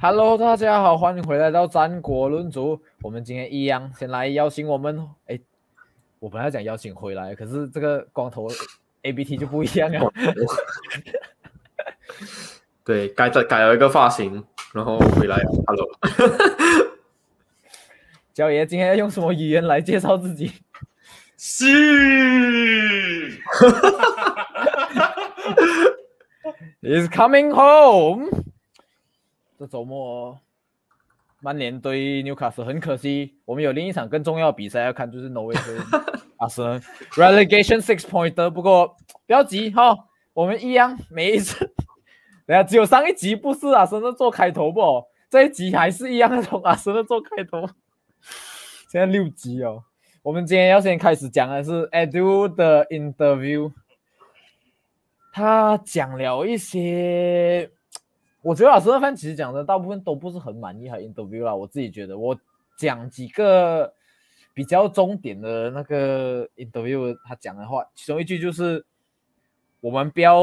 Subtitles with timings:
[0.00, 2.80] Hello，大家好，欢迎回来到战国论足。
[3.02, 4.96] 我们今天一样，先来邀请我们。
[5.26, 5.36] 哎，
[6.20, 8.46] 我本来想邀请回来，可是这个光头
[9.02, 10.12] A B T 就不一样了。
[12.84, 15.36] 对，改了改了一个发型，然后回来。
[15.66, 15.88] Hello，
[18.32, 20.52] 焦爷今天要用什么语言来介绍自己？
[21.36, 23.32] 是。
[26.82, 28.28] Is coming home。
[29.58, 30.38] 这周末，
[31.40, 35.76] 曼联对纽卡斯很可惜，我们有另一场更重要的比赛要看，就是挪威对
[36.36, 36.80] 阿森
[37.18, 38.50] relegation six point。
[38.50, 38.86] 不过
[39.26, 39.96] 不要急哈，
[40.32, 41.58] 我们一样每一次，
[42.46, 44.80] 等下只有上一集不是阿森的做开头不？
[45.28, 47.68] 这一集还是一样从阿森的做开头。
[48.88, 49.82] 现在六集哦，
[50.22, 53.72] 我们今天要先开始讲的是 Edu 的 interview，
[55.32, 57.72] 他讲了一些。
[58.48, 61.54] 我觉得老师那番其实讲的大部分都不是很满意，还 interview 啦。
[61.54, 62.34] 我自己觉得，我
[62.78, 63.92] 讲几个
[64.54, 68.86] 比较重点的那个 interview，他讲的话，其中一句就是
[69.82, 70.40] 我们标，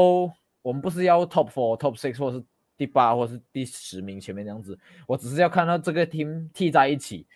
[0.62, 2.40] 我们不是要 top four、top six 或是
[2.76, 4.78] 第八或是第十名前面这样子，
[5.08, 7.26] 我只是要看到这个 team 替在一起。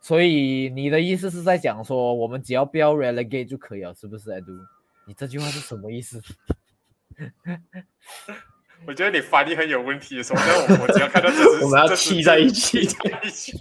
[0.00, 4.58] 所以你的意思是在讲说，我们只要标 relegate 就可以了，是不是？Edu，
[5.06, 6.20] 你这句话是什么意思？
[8.84, 13.52] 我觉得你翻译很有问题，首先我我只要看到这是 我们要踢在一起，在一起，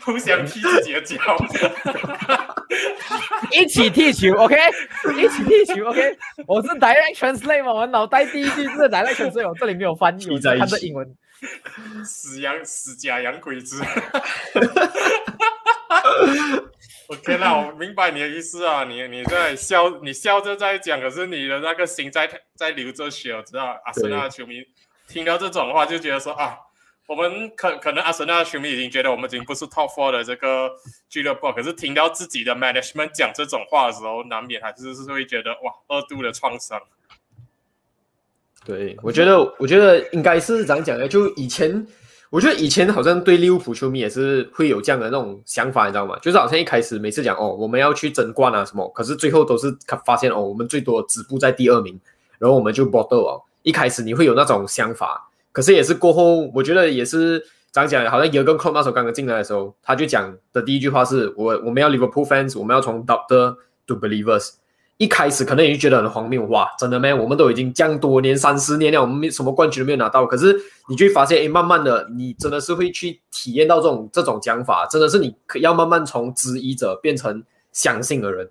[0.00, 1.16] 互相踢自己的脚，
[3.52, 4.56] 一起踢球，OK，
[5.16, 6.18] 一起踢球，OK。
[6.46, 11.06] 我是 direct translate 嘛，我脑袋第一句是 direct translate，我这里没有翻译，我看着英文。
[12.04, 13.82] 死洋死假洋鬼子。
[17.08, 23.78] OK 那我明白你的意思啊，你你在笑，你笑着在讲，可是你的那个心在在流着血，我知道。
[23.84, 24.64] 阿森纳球迷
[25.06, 26.56] 听到这种话就觉得说啊，
[27.06, 30.70] 我们可可能阿森纳球迷已经觉得我们已经不是 Top Four 的这个
[31.10, 36.80] 俱乐部，可是听到自己的 Management 讲这种话的时候，难免还是是会觉得哇，二度的创伤。
[38.64, 41.86] 对，我觉得我觉得应该是怎样讲呢，就以前。
[42.34, 46.18] 我觉得以前好像对利物浦球迷也是会有这样的那种想法，你知道吗？
[46.20, 49.72] 就是好像一开始每次讲哦，我们要去争冠啊什么，可是最后都是
[50.04, 51.96] 发现哦，我们最多止步在第二名，
[52.40, 53.40] 然后我们就 bottle 哦。
[53.62, 57.38] 一开始你会有那种想法，可是也是过后，我觉得也是
[57.70, 58.04] 这样讲。
[58.10, 63.54] 好像有个 c l o 那时候刚刚进来的时候，他就讲的第一句话是我我们要 Liverpool fans，我们要从 doctor
[63.86, 64.54] to believers。
[64.96, 67.12] 一开始可能也就觉得很荒谬，哇，真的没？
[67.12, 70.24] 我们都已经降多年三十年了，我们什么冠军都没有拿到。
[70.24, 70.56] 可是
[70.88, 78.48] 你就会发现，哎，慢慢的，你真的是会去体验到这种这种讲法，真的是你可要慢慢从质疑者变成相信的人。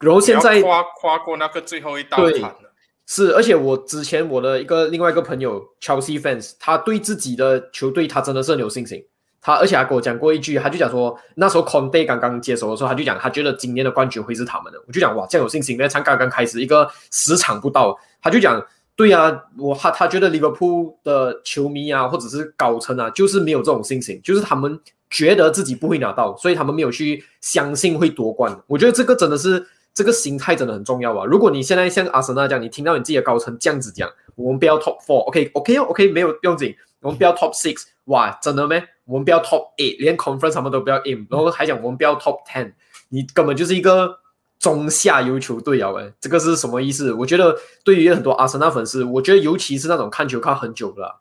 [0.00, 2.72] 然后现在跨跨过那个最后一道坎了。
[3.06, 9.04] 是，而且我之前我的一个另外一个朋友 Chelsea fans，他对自己的球队他真的是很有信心。
[9.42, 14.78] 他而且还跟我讲过一句，他就讲说，那时候 Conte 刚刚接手的时候，他就讲他觉得今年的冠军会是他们的。
[14.86, 15.76] 我就讲哇，这样有信心？
[15.78, 18.64] 那才刚刚开始一个十场不到，他就讲
[18.94, 24.78] 对啊，我他他觉得 Liverpool 的球迷啊，或者是高层啊，就是没有这种信心，就是他们
[25.08, 28.54] 觉得自己不会拿到，所以他们没有去相信会夺冠。
[28.66, 31.24] 我觉得这个真的是这个心态真的很重要啊！
[31.24, 38.82] 如果你现在像阿森纳这样，你听到你自己的高层这样子讲，我们不要 Top Four，OK，OK，OK，没有不用紧，我们不要 Top Six，哇，真的没？
[39.10, 42.72] 我们不要 top eight，连 conference 什么都不要 in，然后还讲我们不要 top ten，
[43.08, 44.20] 你根本就是一个
[44.58, 45.90] 中下游球队啊！
[45.90, 47.12] 喂，这个是什么意思？
[47.14, 51.20] 我觉得对于很多阿森纳粉丝，我觉得尤其是那种看球看很久了，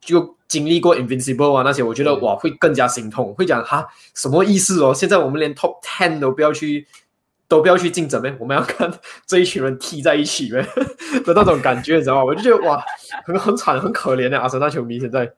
[0.00, 4.92] 就经历过 invincible 啊那些，我觉得哇会更加心痛，会讲哈什么意思哦？
[4.94, 6.86] 现在我们连 top ten 都不要去，
[7.46, 8.34] 都不要去竞争呗？
[8.40, 8.90] 我们要看
[9.28, 10.66] 这一群人踢在一起呗
[11.24, 12.24] 的那种感觉，你知道吗？
[12.24, 12.82] 我就觉得哇，
[13.24, 15.30] 很很惨，很可怜的阿森纳球迷现在。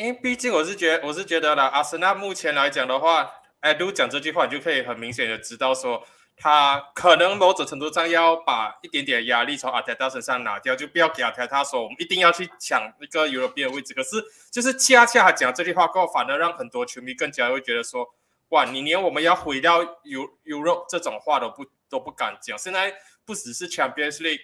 [0.00, 3.30] 因为毕竟我是觉，我是觉得啦，阿森纳目前来讲的话，
[3.60, 6.02] 哎，都讲这句话，你就可以很明显的知道说，
[6.38, 13.92] 他可能某种程度上要把一点点压力从阿泰达身上拿掉，就不要给阿泰达说我们一定要去抢一个 European 的位置。
[13.92, 18.08] 可是就是恰恰讲这句话过后，反而让很多球迷更加会觉得说，
[18.48, 22.56] 哇，你连我们要毁掉 Euro 这种话都不都不敢讲。
[22.56, 22.90] 现在
[23.26, 24.38] 不只是 CHAMPION。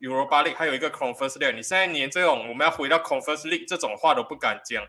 [0.00, 4.86] Europa League 还有一个 Conference League，你现在连这种我们要回到 Conference League 这种话都不敢讲，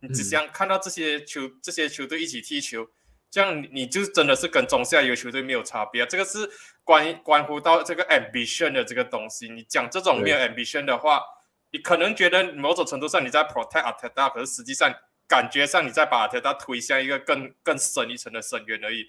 [0.00, 2.88] 你只想看到这些球这些球队一起踢球，
[3.30, 6.06] 这样你就真的是跟中下游球队没有差别。
[6.06, 6.48] 这个是
[6.84, 9.48] 关关乎到这个 ambition 的这个东西。
[9.48, 11.22] 你讲这种没有 ambition 的话，
[11.70, 14.92] 你可能觉得某种程度上你在 protect Ateta，可是实际上
[15.26, 19.06] 感觉上你在把 Ateta 推向一个更更深一层的深渊而已。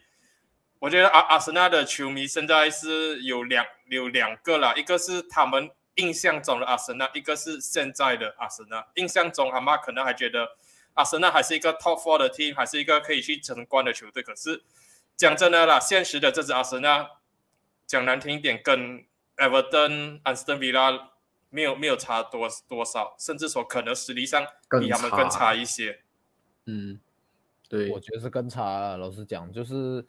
[0.80, 8.88] 我觉得阿阿森纳的球迷现在是有两有两个啦，一个是他们印象中的阿森纳，一个是现在的阿森纳。
[8.96, 10.56] 印象中，阿妈可能还觉得
[10.94, 14.24] 阿森纳还是一个 top four 的 team，还是一个可以去争冠的球队。
[14.24, 14.64] 可是
[15.18, 17.10] 讲真的啦，现实的这支阿森纳，
[17.86, 19.04] 讲难听一点，跟
[19.36, 21.10] Everton、安斯顿维拉
[21.50, 24.48] 没有没有差多多少，甚至说可能实力上
[24.80, 26.00] 比他们更差一些。
[26.68, 27.02] 嗯，
[27.68, 28.96] 对，我觉得是更差。
[28.96, 30.06] 老实讲，就是。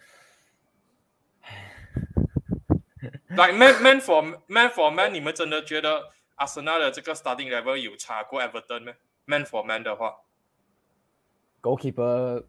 [3.31, 8.93] Like man man for man for man，你们真的觉得阿森纳的这个 starting level 有差过 Everton 吗
[9.25, 10.15] ？Man for man 的话
[11.63, 12.45] ，Goalkeeper，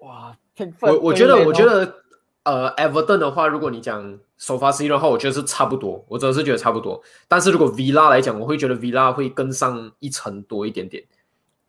[0.00, 0.36] 哇，
[0.82, 2.02] 我我觉得我觉得
[2.42, 7.02] 呃 Everton 的话，如果你讲首发 C 的话，我觉得是差不多，我真的是觉得差不多。
[7.28, 11.04] 但是如果 Villa 来讲，我会觉得 Villa 会更上一层多一点点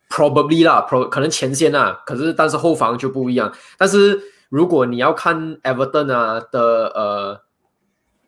[0.08, 3.54] ，Probably 啦，Pro 可能前线啊，可是但是后防就不一样。
[3.78, 4.20] 但是
[4.52, 6.60] 如果你要看 Everton 啊的
[6.94, 7.40] 呃。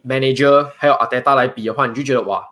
[0.06, 2.44] manager 还有阿德达来比的话，你就觉得哇，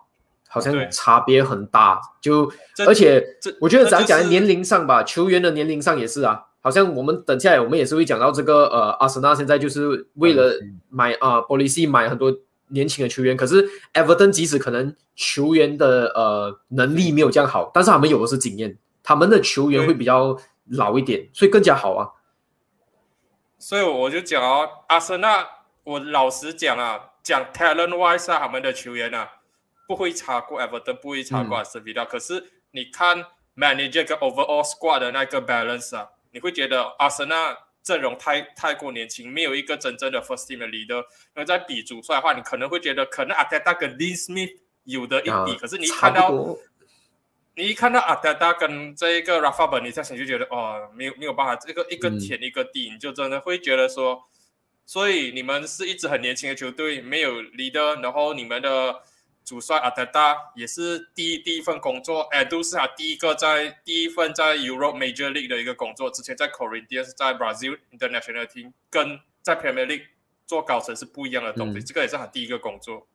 [0.49, 2.01] 好像差别很大。
[2.19, 2.51] 就
[2.87, 3.23] 而且
[3.61, 6.45] 我觉得咱讲年龄上吧，球员的年龄上也是啊。
[6.61, 10.51] 好像我们等下来我们也是会讲到这个呃，阿森纳现在就是为了
[10.89, 12.35] 买啊，波利西买很多
[12.69, 13.37] 年轻的球员。
[13.37, 20.35] 可是 Everton 即使可能球员的呃能力没有这样好，但是他们有的是经验，他们的球员会比较
[20.71, 22.09] 老一点，所以更加好啊。
[23.63, 25.47] 所以我就讲哦，阿森纳，
[25.85, 27.11] 我老实讲啊。
[27.23, 29.35] 讲 talent wise 啊，他们的球员啊，
[29.87, 32.03] 不会差过 Everton，不会差过阿斯维拉。
[32.03, 33.25] 可是你看
[33.55, 41.01] manager 跟 overall squad 的那个 balance 啊，你会觉得阿森纳阵容太太过年轻，没有一个真正的 first team 的 leader。
[41.33, 44.51] 那在比主帅的话，你可能会觉得可能阿泰达跟 Dean Smith
[44.83, 45.55] 有的一比。
[45.55, 46.29] 可是你一看到，
[47.55, 54.23] 你一看到阿德达跟这一个 Rafa e n i t 就觉得哦，没有没有办法，这个一个天一个地，你就真的会觉得说。
[54.85, 59.01] 所以你们是一支很年轻的球队，没有 leader，然后你们的
[59.45, 70.07] 主帅阿德达也是第一第一份工作，哎，都是他第一个在第一份在 Europe Major League 的一个工作，之前在 Corinthians，在 Brazil International Team，跟在 Premier League
[70.45, 73.07] 做高层是不一样的东西，这个也是他第一个工作。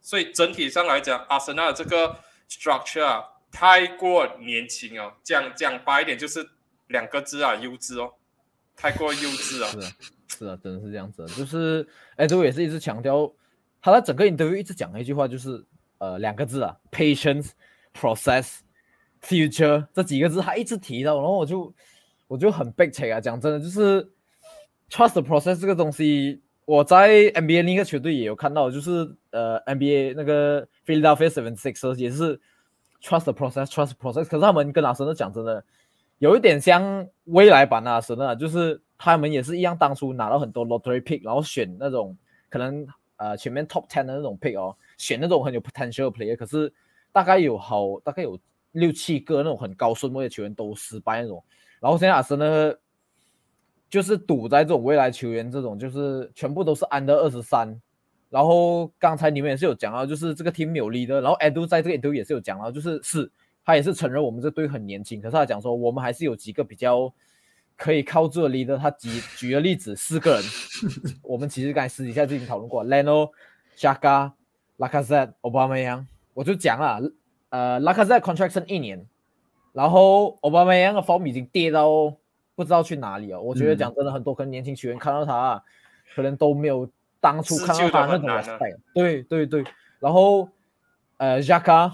[0.00, 2.18] 所以整体上来讲，阿森纳的这个
[2.50, 3.22] structure 啊，
[3.54, 6.44] 太过年轻哦，讲讲白一点就是
[6.88, 8.12] 两个字啊，幼稚哦，
[8.74, 9.68] 太过幼稚啊。
[9.70, 9.92] 是啊，
[10.28, 11.86] 是啊真的是这样子，就是
[12.16, 13.32] 哎，这位也是一直强调，
[13.80, 15.64] 他在整个印度一直讲的一句话，就是
[15.98, 17.50] 呃两个字啊，patience
[17.94, 18.58] process
[19.22, 21.72] future 这几个字，他一直提到，然后我就
[22.26, 24.02] 我就很悲切啊，讲真的，就是
[24.90, 32.40] trust process 这个东西，我在 NBA 另一个球队也有看到，就是呃 NBA 那个 Philadelphia Seven Six 也是
[33.04, 35.62] trust the process trust process，可是他们跟阿森纳讲真的，
[36.18, 38.80] 有一点像未来版的阿森纳，就是。
[38.96, 42.16] 他们也是一样，当初拿到很多 lottery pick，然后选那种
[42.48, 42.86] 可能
[43.16, 46.72] 呃前面 top ten 的那种 pick 哦，选那种很有 potential player，可是
[47.12, 48.38] 大概有好大概有
[48.70, 51.42] 六七个那种很高顺位的球员都失败那种。
[51.80, 52.74] 然后现在阿森纳
[53.90, 57.78] 就是赌在这种未来球员这种，就是全部都是 under 二十三。
[58.34, 63.30] 然后刚才你们也是有讲到，就是这个 team 有 leader，然后 Edu 在这个 Edu 也是有讲到，就是是
[63.64, 67.14] 他也是承认我们这队很年轻，可是他讲说我们还是有几个比较。
[67.76, 70.44] 可以靠这里的，他举举个例子，四个人，
[71.24, 73.32] 我们其实刚才私底下就已经讨论过，Leno、
[73.76, 74.30] Shaka、
[74.78, 76.04] Lacazette、Obama Yang，
[76.34, 77.02] 我就讲了，
[77.48, 79.04] 呃，Lacazette contraction 一年，
[79.72, 82.16] 然后 Obama Yang 的 form 已经跌到
[82.54, 83.40] 不知道去哪里了。
[83.42, 85.60] 我觉得讲真的，很多可能年轻球员看到他，
[86.14, 86.88] 可能都没有
[87.24, 88.76] 当初看到他那种 respect。
[88.92, 89.64] 对对对，
[89.98, 90.46] 然后
[91.16, 91.90] 呃，Shaka。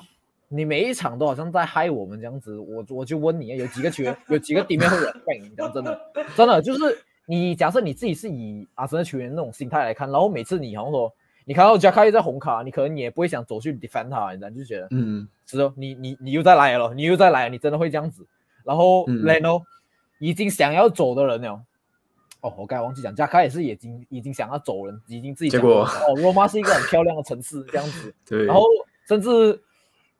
[0.53, 5.39] 你每一场都好像在害我们这样子，我我就问你，有几个球员，有几个地面会忍背？
[5.39, 6.01] 你讲真的，
[6.35, 18.27] 真的就是你假设你自己是以阿森纳球员那种心态来看，然后每次你好像说你看到加卡又在红卡，你可能你也不会想走去 defend 他，你知道就觉得嗯，是哦你你你又再来了，你又再来，你真的会这样子。
[18.65, 19.63] 然后 Leno
[20.19, 21.63] 已经想要走的人了，
[22.41, 28.65] 哦，我刚才忘记讲，加卡也是已经已经想要走人，已经自己结果哦，罗马是一个很漂亮的城市这样子， 对，然后
[29.07, 29.61] 甚至。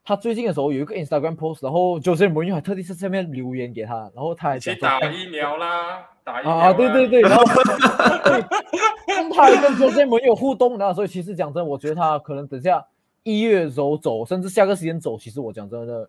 [0.03, 7.45] 他最近的时候有一个 Instagram post，然后就是某人还特地在下面留言给他，然后他还去打疫苗啦，打疫苗啊，对对对，然后
[9.37, 12.85] 他还跟周杰伦有互动的，所以其实讲真，我觉得他可能等下
[13.23, 16.09] 一月的时候走，甚至下个时间走，其实我讲真的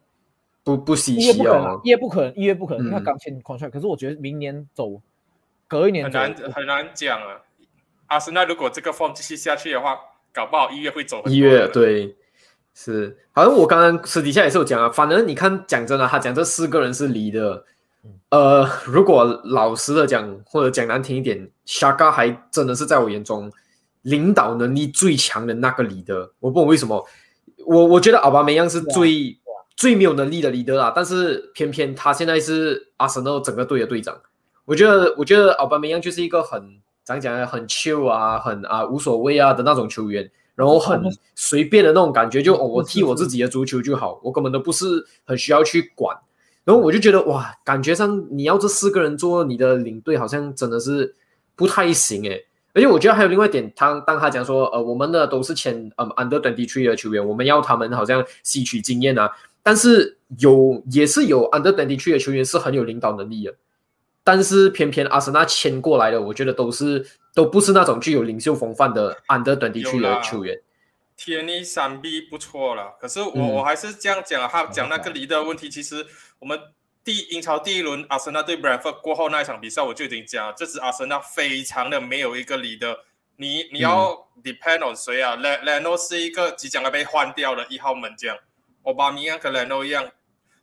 [0.64, 5.00] 不不稀奇哦，一月不可能，一月不可能，因为他刚签 contract，可是我觉得明年走，
[5.72, 7.40] 隔一年很难很难讲啊。
[8.08, 9.98] 阿森纳如果这个 form 继续下去的话，
[10.34, 11.24] 搞不好一月会走。
[11.28, 12.18] 一月对。
[12.74, 14.90] 是，好像我刚刚私底下也是有讲啊。
[14.90, 17.66] 反正你看，讲真的，他讲这四个人是离的。
[18.30, 23.52] 呃，如果老实的讲，或者讲难听一点，Shaka 还真的是在我眼中
[24.04, 26.32] 领导能力最强的那个离的。
[26.40, 27.06] 我不懂为什么，
[27.66, 29.38] 我我觉得奥巴梅扬是最
[29.76, 34.20] 最没有能力的 leader 啊，但是偏偏他现在是阿森纳整个队的队长。
[34.72, 36.62] 我觉得，我觉得奥巴梅扬就是一个很
[37.04, 41.04] 怎样讲呢，很 chill 啊，很啊无所谓啊的那种球员，然后很
[41.36, 46.18] 随便的那种感觉，就哦，我踢我自己的足球就好，我根本都不是很需要去管。
[46.64, 51.14] 然后我就觉得哇，感觉上你要这四个人做你的领队，好像真的是
[51.58, 52.46] 不太行诶。
[52.74, 59.30] 而且我觉得还有另外一点，他当他讲说，呃，我们的都是前嗯 under twenty three 的球员，我们要他们好像吸取经验啊。
[59.62, 63.54] 但是有也是有 under twenty three 的球员是很有领导能力的，
[64.24, 70.62] 但是偏偏阿森纳签过来的，我觉得都是都不是那种具有领袖风范的 under twenty three 的球员。
[71.18, 73.50] 天尼三 B 不错了，可是我、嗯。
[73.54, 76.06] 我还是这样讲啊，他讲那个离的问题，其实
[76.40, 76.60] 我们
[77.04, 83.02] 第英超第一轮阿森纳对 Brentford 过后那一场比赛，我就已经讲了，这支阿森纳非常的没有一个离的，
[83.38, 85.36] 你你要 depend on 谁啊？
[85.36, 88.36] 莱莱诺是一个即将要被换掉的一号门将，
[88.84, 90.10] 奥巴米扬跟莱诺一样，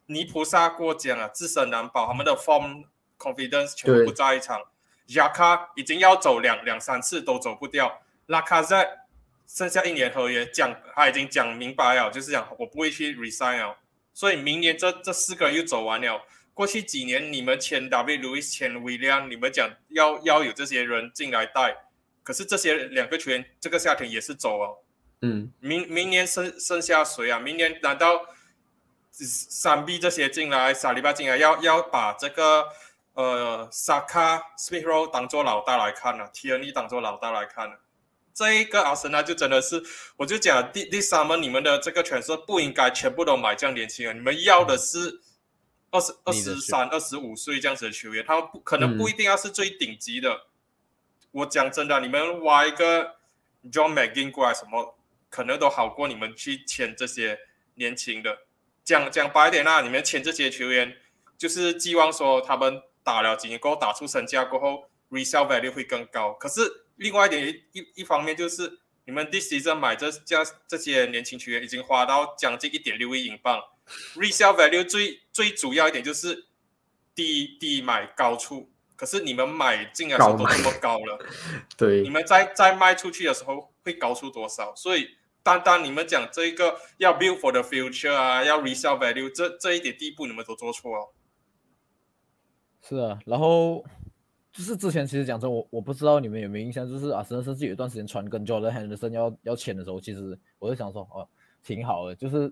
[0.06, 2.84] 泥菩萨过江啊，自身难保，他们的 form
[3.18, 4.62] confidence 全部不在一场。
[5.08, 9.06] 雅卡已经要走两两三次都走不掉，拉卡在
[9.46, 13.76] 剩下一年合约，讲他已经讲明白了，就是讲我不会去 resign 了，
[14.12, 16.22] 所以明年这这四个人又走完了。
[16.52, 21.76] 过去几年你们签 David Luiz 签 William，你们讲要要有这些人进来带，
[22.22, 24.84] 可是这些两个球员这个夏天也是走了。
[25.22, 27.38] 嗯，明明年剩剩下谁啊？
[27.38, 28.26] 明年难道
[29.10, 32.68] 三 B 这些进来，萨利巴进来，要要把这个
[33.18, 37.78] 呃萨卡、Smith Rowe 当做老大来看呢、啊、？Tierney 当做老大来看呢、啊？
[38.32, 39.82] 这一个阿森纳就真的是，
[40.16, 45.20] 我就讲第第三门你们的这个权色不应该全部都买这样年轻人，你们要的是
[45.90, 50.42] 二十二十三、二十五岁这样子的球员，他们不可能不一定要是最顶级的。
[51.32, 53.16] 我讲真的，你们挖一个
[53.72, 54.96] John McGinn 过来，什么
[55.28, 57.37] 可能都好过你们去签这些
[57.75, 58.38] 年轻的。
[58.84, 60.96] 讲讲白一点啦，你们签这些球员，
[61.37, 66.34] 就是寄望说他们打了几年过后，打出身价过后，resale value 会更高。
[66.34, 66.60] 可是
[66.96, 70.36] 另外一点一一方面就是，你们 this season 买这这
[70.66, 73.62] 这些年轻球员已经花到将近一点六亿英镑
[74.16, 76.48] ，resale value 最最主要一点就是
[77.14, 78.70] 低低买高出。
[78.94, 81.18] 可是你们买进来的时候都这么高了，
[81.78, 84.74] 对，你们在在卖出去的时候会高出多少？
[84.74, 85.08] 所以
[85.42, 91.14] 单单你们讲这一个要 build for the future 啊，要 resale value，这这一点第一步你们都做错了。
[92.88, 93.85] 是啊，然后
[94.50, 101.28] 就是之前其实讲真，我我不知道你们有没有印象，就是阿森纳甚至有一段时间传跟 Jordan Henderson 要要签的时候，其实我就想说，哦，
[101.62, 102.50] 挺好的，就是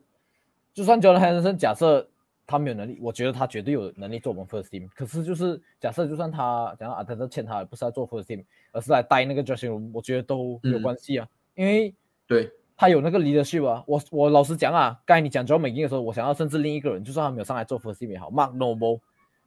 [0.74, 2.06] 就算 Jordan Henderson 假设
[2.46, 4.86] 他没有能力，我觉得他绝对有能力做我们 first team。
[4.94, 11.94] 可是就是假设就算他讲阿特特签他，不是来做 first team，而是来带那个 dressing room，我觉得都没有关系啊，因为
[12.26, 13.82] 对他有那个 leadership 啊。
[13.86, 19.00] 我我老实讲啊，刚才你讲 John McGinn 的时候，我想要甚至另一个人，就算他没有上来做 first team 也好，Mark Noble，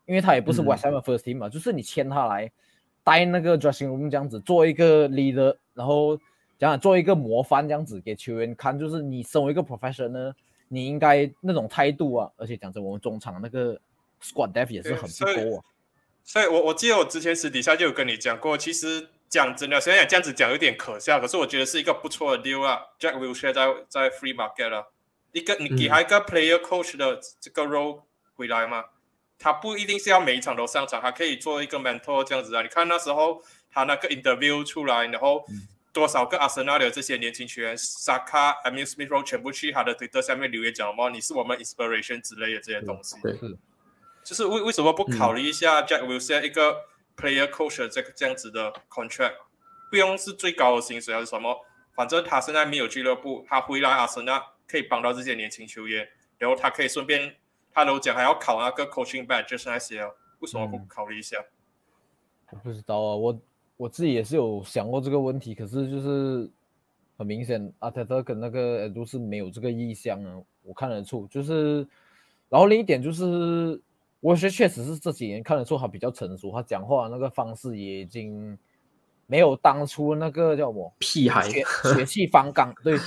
[0.09, 2.51] 因为他也不是嗯 West Ham 的 first team 嘛，就是你签他来
[3.03, 6.17] 带那个 dressing room 这样子，做一个 leader，然后
[6.57, 10.33] 讲讲做一个模范这样子给球员看，就是你身为一个 professional。
[10.71, 13.73] 你应该那种态度啊，而且讲真，我们中场那个
[14.21, 15.63] squad depth 也是很不够啊。
[16.23, 22.81] 所以我我记得我之前私底下就有跟你讲过，其实讲真的，虽然这样子讲有点可笑，可是我觉得是一个不错的 deal 啊。
[22.99, 24.91] Jack Wilshere 在在 free market 了，
[25.31, 28.01] 一个你给他一个 player coach 的这个 role
[28.35, 28.85] 回来嘛，
[29.39, 32.61] 他不一定是要每一场都上场，他可以做一个 mentor 这样子啊。
[32.61, 33.41] 你看那时候
[33.71, 35.43] 他那个 interview 出来，然后。
[35.49, 43.19] 嗯多少个阿森纳的这些年轻球员，萨卡、a m i Smith Rowe 全部去他的推特下面留言讲嘛，你是我们 inspiration 之类的这些东西。
[43.23, 43.35] 对，
[44.23, 46.77] 就是为为什么不考虑一下 Jack Wilshere 一个
[47.17, 49.33] player coach 这个这样子的 contract，
[49.89, 51.65] 不用是最高的薪水还是什么，
[51.95, 57.35] 反正他现在没有俱乐部，他回来阿森纳可以帮到这些年轻球员，然后他可以顺便，
[57.73, 60.03] 他都讲还要考那个 coaching badge 就是那些，
[60.39, 61.37] 为什么不考虑一下？
[62.51, 63.39] 我不知道啊，我。
[63.79, 66.51] 我自己也是有想过这个问题，可是就是
[67.17, 71.25] 很明显，阿泰特跟那个都是没有这个意向啊，我看得出。
[71.27, 71.87] 就是，
[72.49, 73.81] 然后另一点就是，
[74.19, 78.59] 我觉得确实是这几年看得出他比较成熟，他讲话那个方式也已经
[79.27, 81.63] 没有当初那个叫什么屁孩血
[81.95, 82.99] 血气方刚，对，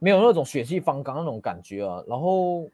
[0.00, 2.02] 没有那种血气方刚那种感觉啊。
[2.08, 2.68] 然后，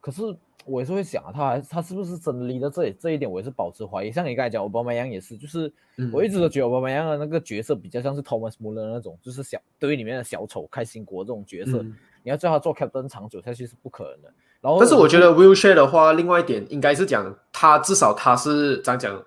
[0.00, 0.34] 可是。
[0.68, 4.12] 我也是会想啊，他还他是不是真离的这里这一点，我也是保持怀疑。
[4.12, 11.82] 像你刚才讲，奥巴马样也是，就是、嗯、我一直都觉得奥巴马样的那个角色比较像是 Thomas Muller 那种，就是小队里面的小丑开心果这种角色。
[11.82, 14.32] 嗯、你要叫他做 captain 长久下去是不可能的。
[14.60, 19.24] 然后，但是我觉得 Will Share 的话，另外一点应该是讲他至少他是怎样讲，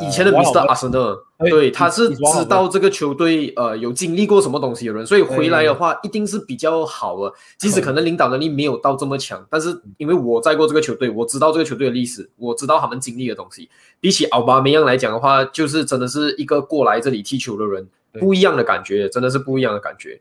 [0.00, 0.58] 以前的呃 Mr.
[0.66, 0.98] 阿森纳
[1.38, 7.32] 对对，他是知道这个球队呃有经历过什么东西的人，所以回来的话一定是比较好的。
[7.56, 13.68] 即使可能领导能力没有到这么强，但是因为我在过这个球队，我知道这个球队的历史，我知道他们经历的东西。
[14.00, 20.20] 比起奥巴梅扬来讲的话，就是真的是一个过来这里踢球的人，不一样的感觉，真的是不一样的感觉。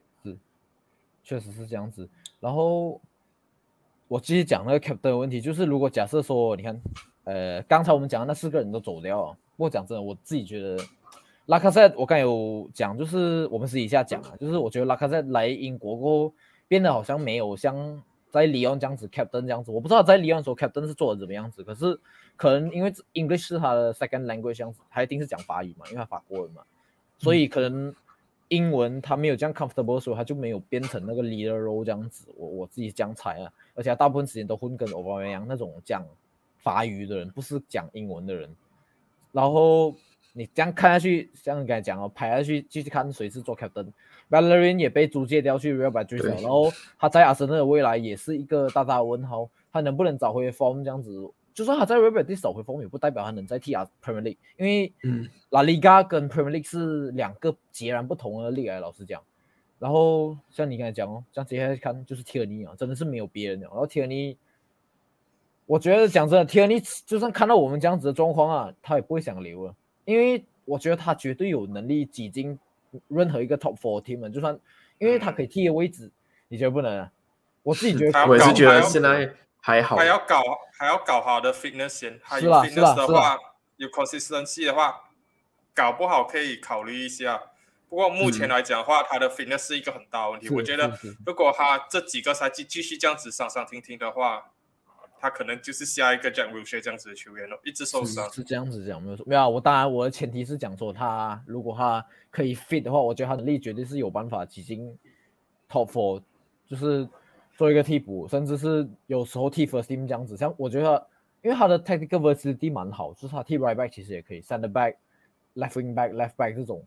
[1.23, 2.07] 确实是这样子。
[2.39, 3.01] 然后
[4.07, 6.81] 我继续讲那个 captain 的问题，就是如果假设说，你看，
[7.25, 10.77] 呃，刚才我们讲的那四个人都走掉了，不过讲真的，我自己觉得
[11.47, 16.33] 拉卡塞，我刚有讲，就是我们私底下讲啊，就是我觉得拉卡塞来英国过后，
[16.67, 21.99] 变得好像没有像在里昂这样子 captain 这样子，我不知道在里昂时候 captain 是做的怎么样子，可是
[22.35, 26.61] 可能因为 English 是他的 second language 这样子，他一定是讲法语嘛，因为他法国人嘛，
[27.17, 27.91] 所以可能
[28.49, 32.27] 英文他没有这样 comfortable，的时候他就没有变成那个 leader role 这样子。
[32.35, 36.05] 我我自己这样猜啊，而且他大部分时间都混跟欧巴梅扬那种讲
[36.57, 38.53] 法语的人，不是讲英文的人。
[39.31, 39.95] 然后
[40.33, 43.87] 你这样看下去，像你刚才讲哦，排下去继续看谁是做 captain。
[44.29, 46.69] Valerian 也被租借掉去 Real Madrid 了，然后
[46.99, 51.29] 他在阿森纳的未来也是一个大大的问号，他能不能找回 form 这样子？
[51.53, 59.23] 就算他在 Real Madrid 找回 form，也不代表他能再踢啊 Premier League，因为嗯 La Liga 跟 Premier League 是两个截然不同的 league 来，老实讲。
[59.79, 63.67] 然后像你刚才讲哦，这样接下来看就是贴尔尼啊，真的是没有别人了。
[63.67, 64.37] 然后贴尔尼，
[65.67, 72.57] 我觉得讲真的，，T N E 就算看到我们这样子的状况啊，他也不会想留了，因为我觉得他绝对有能力挤进
[73.09, 74.57] 任何一个 Top Four team 就算
[74.97, 76.09] 因为他可以踢的位置，
[76.47, 77.11] 你觉得不能啊？
[77.63, 80.05] 我自己觉得他要我也是觉得搞还要现在还好还。
[80.05, 80.41] 要搞
[80.79, 83.37] 还要搞好的 fitness 先，还有 fitness 的话，
[83.75, 85.09] 有 consistency 的话，
[85.75, 87.41] 搞不好可以考虑一下。
[87.89, 90.49] 不过目前嗯来讲的话，他的 fitness 是一个很大的问题。
[90.49, 94.51] 我觉得如果他这几个赛季继续这样子上上停停的话，
[95.19, 98.29] 他可能就是下一个 Jack Wilshere 这样子的球员了，一直受伤。
[98.31, 99.49] 是这样子讲没有错，没有啊。
[99.49, 104.97] 我当然我的前提是讲说他如果他可以 fit 的话，我觉得他能力绝对是有办法挤进
[105.69, 106.21] top four，
[106.67, 107.07] 就是
[107.55, 110.37] 做一个替补，甚至是有时候替 first team 这样子。
[110.37, 111.07] 像我觉得，
[111.41, 114.95] 因为他的 technical versatility 蛮好，就是他替 right back 其实也可以，center back、
[115.55, 116.85] left wing back、left back 这种，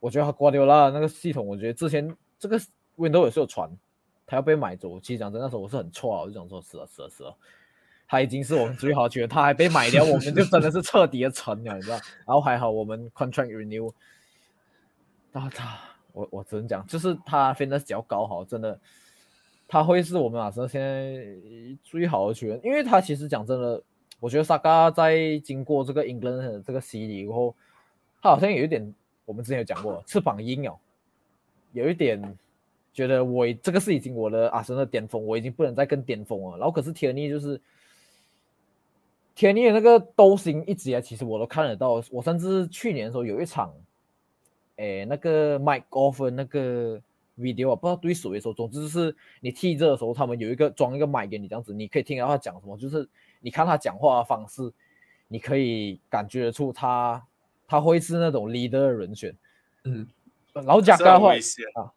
[0.00, 2.58] 我觉得他瓜迪奥拉那个系统，我觉得之前这个
[2.96, 3.70] window 也是有传，
[4.26, 4.98] 他要被买走。
[4.98, 7.32] 其实讲真，那时候我是很错啊，我就想说是啊是啊是啊。
[8.08, 11.96] 他已经是我们最好的球员，他还被买掉，我们就真的是彻底的沉了，你知道？
[12.26, 13.92] 然后还好我们 contract renew，
[15.30, 15.78] 他他
[16.12, 18.80] 我我只能讲，就是他 fitness 比较高好，真的，
[19.68, 21.22] 他会是我们阿森纳现在
[21.84, 23.82] 最好的球员，因为他其实讲真的，
[24.20, 27.54] 我觉得萨嘎在经过这个 England 的这个洗礼过后，
[28.22, 28.94] 他好像有一点，
[29.26, 30.78] 我们之前有讲过翅膀硬哦，
[31.72, 32.20] 有一点
[32.94, 36.56] 觉得我这个是已经我的阿森纳巅峰，我已经不能再更巅峰了。
[36.56, 37.60] 然后可是铁尼就是
[39.38, 42.02] 铁尼的那个斗心一直以来，其实我都看得到。
[42.10, 43.72] 我甚至去年的时候有一场，
[44.78, 47.00] 诶，那个 Mike Off 那个
[47.38, 54.72] video 啊，不知道对谁的时候，总之就是你踢这的时候，他们有一个装一个麦给你这样子，你可以听到他讲什么，就是你看他讲话的方式，
[55.28, 57.24] 你可以感觉得出他
[57.68, 59.32] 他会是那种 leader 的人选。
[59.84, 60.04] 嗯，
[60.52, 61.92] 然后加是盖的话很危险啊，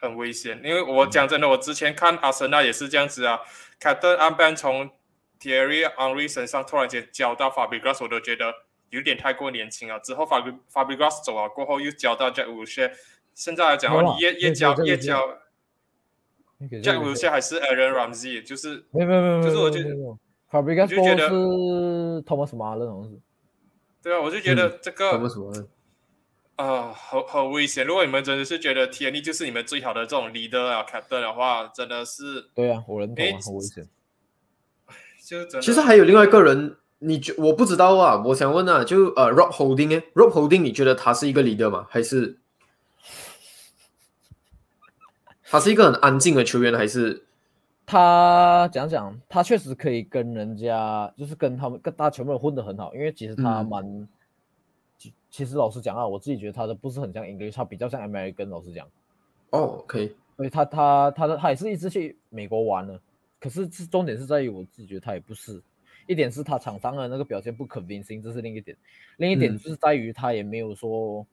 [0.00, 0.60] 很危险。
[0.64, 3.38] 因为我讲真的，我之前看阿森纳也是这样子啊
[4.18, 4.90] m b a n 从
[5.40, 8.52] Thierry Henry 身上突然间交到 Fabregas，我都觉得
[8.90, 9.98] 有点太过年轻了。
[10.00, 12.92] 之后 Fab Fabregas 走了过后，又交到 Jack Wilshere，
[13.34, 15.20] 现在来讲的话，你越越交越交
[16.60, 19.90] Jack Wilshere 还是 Aaron Ramsey，就是没有没有没有，就是我觉得
[20.50, 21.34] Fabregas 就觉得是
[22.24, 23.20] Thomas Muller 好像是。
[24.02, 25.10] 对啊，我就觉得这个？
[26.56, 27.84] 啊，很很危险。
[27.84, 33.88] 如果你们真的是觉得 t n 就是你们最好的这种 leader 啊 captain 的话，真的是对啊，我认同啊，很危险。
[35.62, 41.86] 其实还有另外一个人，你觉我不知道啊，我想问啊，就呃 Rob Holding 哎，Rob Holding，你觉得他是一个 leader 吗？
[41.88, 42.38] 还是？
[45.44, 47.24] 他是一个很安静的球员，还是？
[47.86, 53.66] 他讲讲，他确实可以跟人家，就是跟他们跟大家全部人混得很好，因为其实他嗯。
[53.66, 54.08] 蛮，
[54.98, 58.86] 其其实老实讲啊，我自己觉得他的不是很像 English，他比较像 American，老实讲，
[59.50, 62.98] 哦可以所以他他他的他也是一直去美国玩的，
[63.44, 65.60] 可是是重点是在于我自己觉得他也不是，
[66.06, 68.74] 一点是他场上的那个表现不 convincing，这是另一点，
[69.18, 71.26] 另一点嗯就是在于他也没有说。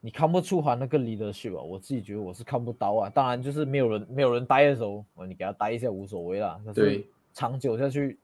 [0.00, 3.10] 你看不出他那个 leadership 啊，我自己觉得我是看不到啊。
[3.10, 6.58] 当然，就是没有人没有人待的时候，哦你给他待一下无所谓啦。
[6.64, 8.16] 可是对长久下去，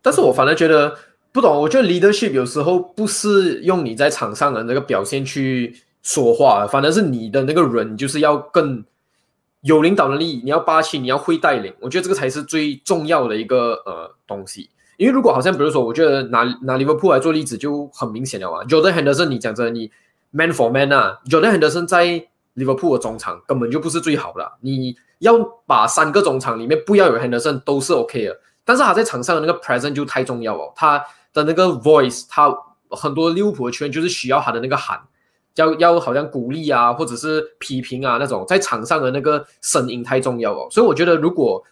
[0.00, 0.96] 但是我反而觉得
[1.32, 8.82] 不懂，我觉得 leadership 有时候不是用你在场上的那个表现去说话，反而是你的那个人就是要更
[9.62, 14.70] 有领导能力，你要霸气，你要会带领，我觉得这个才是最重要的一个呃东西。
[14.96, 18.64] 因为如果好像比如说，我觉得拿拿利物浦来做例子就很明显了嘛。
[18.64, 19.90] Jordan Henderson，你讲真的，你
[20.30, 22.04] man for man 啊，Jordan Henderson 在
[22.54, 24.52] 利物浦的中场根本就不是最好的。
[24.60, 30.72] 你要把三个中场里面不要有 Henderson 都是 OK 的，但是他在场上的那个 present 就太重要哦。
[30.74, 30.98] 他
[31.32, 32.52] 的那个 voice，他
[32.90, 35.00] 很多利物浦的球员就是需要他的那个喊，
[35.56, 40.68] 要要好像鼓励啊，或者是批评啊那种，在场上的那个声音太重要哦。
[40.70, 41.62] 所以我觉得如果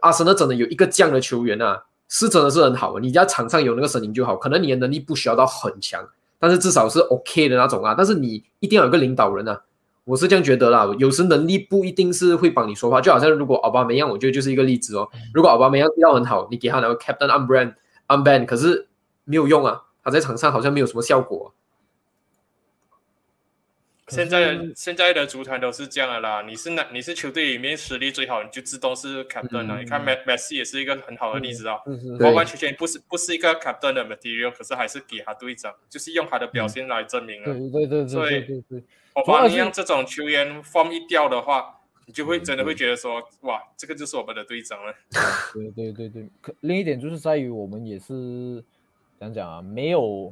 [0.00, 1.82] 阿森纳真的有一个这样的球员啊。
[2.14, 4.36] 是真的是很好，你在场上有那个声音就好。
[4.36, 6.06] 可能你的能力不需要到很强，
[6.38, 7.94] 但是至少是 OK 的那种啊。
[7.96, 9.58] 但是你一定要有个领导人啊，
[10.04, 10.86] 我是这样觉得啦。
[10.98, 15.08] 有时能力不一定是会帮你说话，就好像如果奥巴梅扬，我觉得就是一个例子哦。
[15.32, 17.72] 如果奥巴梅扬要很好，你给他那个 Captain Unbrand
[18.08, 18.88] Unban，可是
[19.24, 21.54] 没有用啊，他在场上好像没有什么效果。
[24.12, 29.80] 现在现在的足坛都是这样的啦，你是哪你是球队里面实力最好，你就自动是 captain 了。
[29.80, 31.80] 你看 Messi 也是一个很好的例子啊，
[32.20, 37.54] 完完全全不是不是一个 captain 的 material，可是还是给他队长，就是用他的表现来证明了。
[37.54, 38.82] 对对对对对对。
[39.14, 44.94] 我发现这种球员 form 一掉的话，你就会真的会觉得说，哇，这个就是我们的队长了。
[45.54, 48.62] 对对对对，可另一点就是在于我们也是
[49.18, 50.30] 讲讲啊，没有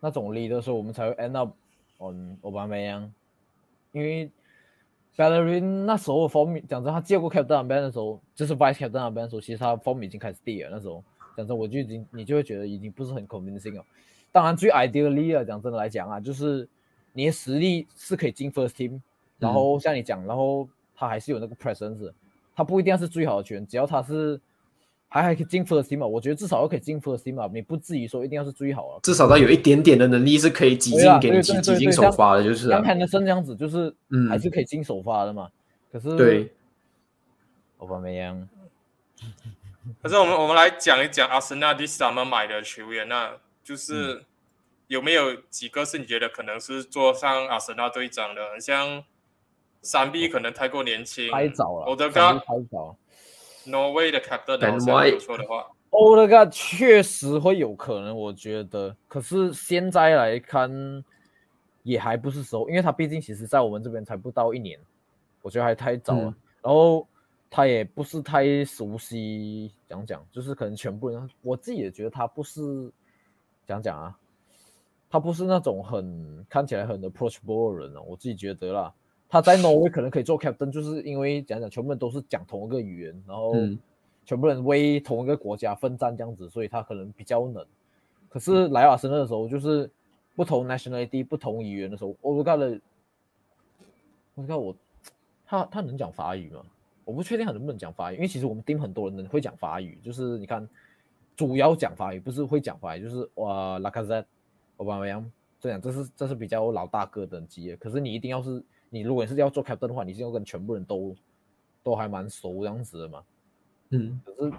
[0.00, 1.50] 那种力的时候，我们才会 end up。
[1.98, 3.12] 嗯，奥巴梅扬，
[3.92, 4.30] 因为
[5.16, 7.82] b a l l e r i n 那时候 form 讲真，他接过 Captain b a n
[7.82, 10.76] 的时候，就是 Vice Captain b a n 的时候，其实他 form 已经开始跌了。
[10.76, 11.02] 那时候
[11.36, 13.84] 讲真，我就已经你就会觉得已经不是很 convincing 了。
[14.32, 16.68] 当然，最 ideally 讲真的来讲啊，就是
[17.12, 19.00] 你的实力是可以进 First Team，
[19.38, 22.12] 然后像你讲，然后他还是有那个 presence，
[22.54, 24.40] 他不一定要是最好的球员，只要他是。
[25.08, 26.06] 还还可以进 first team 嘛？
[26.06, 29.00] 我觉得至少要可以进 first team 嘛，你不至于说一定要是最好了。
[29.02, 35.48] 至少他有一点点的能力是可以挤进给你挤挤进首发的，就是刚才的森这样子，就是嗯，还是可以进首发的嘛。
[35.92, 36.52] 可是对，
[37.78, 38.48] 我巴梅扬。
[40.02, 44.24] 可是我们我们来讲一讲阿森纳第三轮买的球员，那就是
[44.88, 48.60] 有没有几个是你觉得可能是做上阿森纳队长的？
[48.60, 49.04] 像
[49.80, 51.86] 三 B 可能太过年轻，太早了。
[51.88, 52.96] 我的哥，太早。
[53.66, 58.96] 挪威的 captain，没错的话，欧德加确实会有可能，我觉得。
[59.08, 61.04] 可是现在来看，
[61.82, 64.78] 也还不是时候，因为他毕竟其实在我们这边才不到一年，
[65.42, 66.34] 我觉得还太早了。
[66.62, 67.06] 然后
[67.48, 72.90] 他也不是太熟悉，讲讲就是可能全部人，我自己也觉得他不是
[73.66, 74.18] 讲讲啊，
[75.08, 78.92] 他不是那种很看起来很 approachable 的人哦，我自己觉得啦。
[79.28, 83.54] 他在挪威可能可以做 captain，就是因为讲讲全部人都是讲同一个语言，然后
[84.24, 87.66] 全部人为同一个国家奋战这样子，所以他可能比较能。
[88.28, 89.90] 可是莱瓦森的时候，就是
[90.36, 92.78] 不同 nationality、不同语言的时候，我看了，
[94.36, 94.76] 我看我
[95.44, 96.62] 他他能讲法语吗？
[97.04, 100.68] 我不确定他能不能讲法语，因为其实我们丁很多人能会讲法语，就是你看
[101.36, 104.24] 主要讲法语不是会讲法语，就是哇拉卡塞、
[104.76, 105.28] 奥巴马扬
[105.60, 107.76] 这样，这是这是比较老大哥等级的。
[107.76, 108.62] 可是你一定要是。
[108.90, 111.14] 你如果是要做 captain 的话，你是要跟全部人都
[111.82, 113.22] 都还蛮熟这样子的嘛？
[113.90, 114.52] 嗯，可是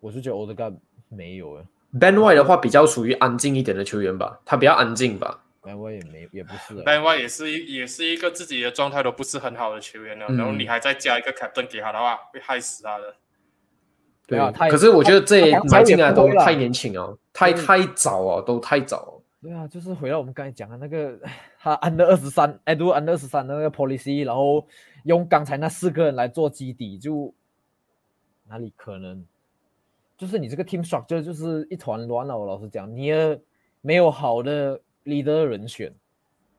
[0.00, 0.72] 我是觉得 o d g a
[1.08, 1.64] 没有诶。
[1.98, 5.42] Ben White 的话比较属于安静一点的球员吧，他比较安静吧。
[5.62, 10.26] Ben White 也没也不是，Ben White 也是一也是一个自己的状态都不是很好的球员呢。
[10.30, 13.14] 然后你还再加一个 captain 给他的话，会害死他的。
[14.26, 19.17] 对啊，可是我觉得这买进来都太年轻哦，太太早哦，都太早。
[19.40, 21.16] 对啊，就是回到我们刚才讲的那个，
[21.60, 24.66] 他安的二十三，哎，都安的二十三的那个 policy，然后
[25.04, 27.32] 用刚才那四个人来做基底，就
[28.48, 29.24] 哪里可能？
[30.16, 32.36] 就是你这个 team structure 就是一团乱了。
[32.36, 33.40] 我老实讲，你也
[33.80, 35.94] 没有好的 leader 人选，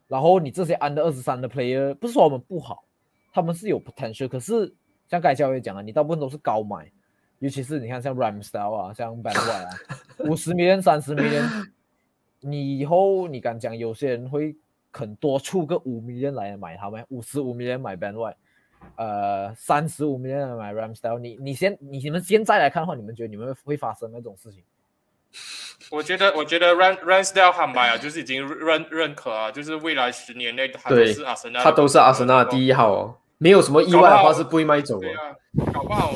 [0.07, 2.85] 然后你这些安的二十三的 player，不是说我们不好，
[3.33, 4.73] 他们是有 potential，可是
[5.09, 6.89] 像刚才教练讲啊，你大部分都是高买，
[7.39, 9.69] 尤其是你看像 Ramsdale 啊，像 Ben White 啊，
[10.19, 11.73] 五十 million、三十 million。
[12.41, 14.55] 你以后你敢讲，有些人会
[14.91, 18.35] 肯多出个五 million 来买他们，五十五 million 买 Ben White，
[18.95, 21.19] 呃，三十五 million 买 Ramsdale。
[21.19, 24.63] 你你先你你们现在来看的话，你们觉得你们会发生那种事情？
[25.91, 35.07] 我觉得我觉得 Ram Ramsdale 他买啊， 就是已经认认可啊，就是未来十年内他都是阿森纳，他都是阿森纳第一号哦，没有什么意外的话是不会卖走的。
[35.71, 36.11] 搞不好。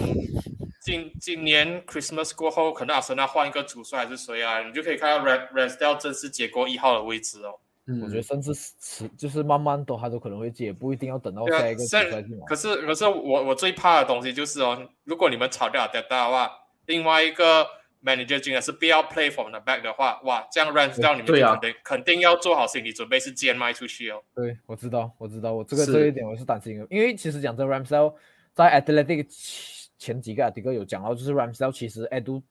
[0.83, 4.61] 今今年 Christmas 过后，可能阿森纳换一个主帅还是谁啊？
[4.61, 7.57] 你就可以看到 Red Redstyle 正式接过一号的位置哦。
[7.85, 12.45] 嗯，我觉得甚至是就是慢慢都他都可能会接，不一定要等到下一个主帅进来。
[12.45, 16.51] 可是可是我我最怕的东西就是哦，如果你们炒掉 d 的话，
[16.87, 17.65] 另外一个
[18.03, 24.21] manager 竟然是不要 play from the back 的话，哇，这样 Redstyle 你们就肯定肯定要做好心理准备是贱卖出去哦。
[24.35, 28.15] 对，我知道我知道，我这个这一点我是担心的，因为其实讲真 Redstyle
[28.53, 29.81] 在 Athletic。
[30.03, 32.41] 前几个啊，迪哥有讲到，就是 Ramsdale 其实 Edu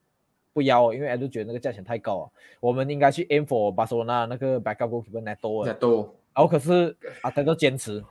[0.54, 2.24] 不要，因为 Edu 觉得那个价钱太高啊，
[2.60, 6.02] 我们应该去 aim for 巴塞罗那那个 backup goalkeeper Neto 那都
[6.34, 8.02] 然后可是阿泰都坚持，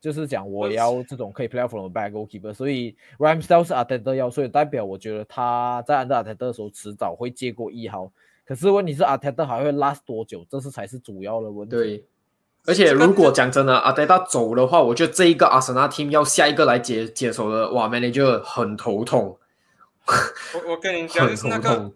[0.00, 8.12] 就是讲我要这种可以 play from the back goalkeeper，所以 Ramsdale 是阿泰的要，所以代表我觉得他在安德阿泰的时候迟早会接过一号。
[8.44, 11.76] 可是问题是阿泰德还会 last 多久，这是才是主要的问题。
[11.76, 12.04] 对，
[12.66, 19.38] 而且如果讲真的，阿德达走的话，我觉得这一个阿森纳 team 要下一个来接接手的，哇，manager 很头痛。
[20.54, 21.92] 我我跟你讲，就是那个。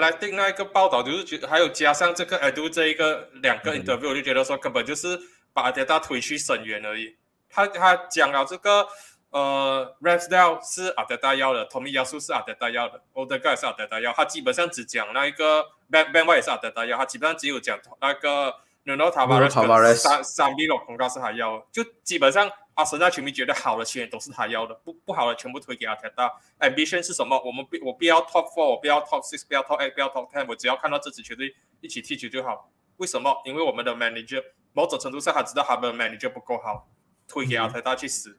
[0.00, 5.20] 来定那一个报道，就是觉还有加上这个 Edu 这一个两个 interview，我就觉得说根本就是
[5.52, 7.14] 把阿德达推去深渊而已。
[7.50, 8.86] 他他讲了这个
[9.28, 14.14] 呃 r a s d a l e 是阿德达要的，Tommy 亚苏是阿德达要的，Odegaard 是阿德达要。
[14.14, 22.50] 他基本上只讲那一个 Ben Ben White 也是阿德达要，他基本上只有讲那个 Nuno Tavares 三三 B 罗空高是他要，就基本上。
[22.74, 26.32] 阿森纳球迷觉得好的球员都是他要的，不不好的全部推给阿泰达。
[26.58, 27.38] Ambition 是什么？
[27.44, 32.70] 我们不，我不要 Top Four，我不要 Top Six，不要 Top Eight，不要 Top Ten，我只要看到这支球队一起踢球就好。
[32.96, 33.42] 为什么？
[33.44, 34.42] 因为我们的 Manager
[34.72, 36.88] 某种程度上他知道他们的 Manager 不够好，
[37.28, 38.38] 推给阿泰达去死。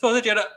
[0.00, 0.50] 所以我就觉得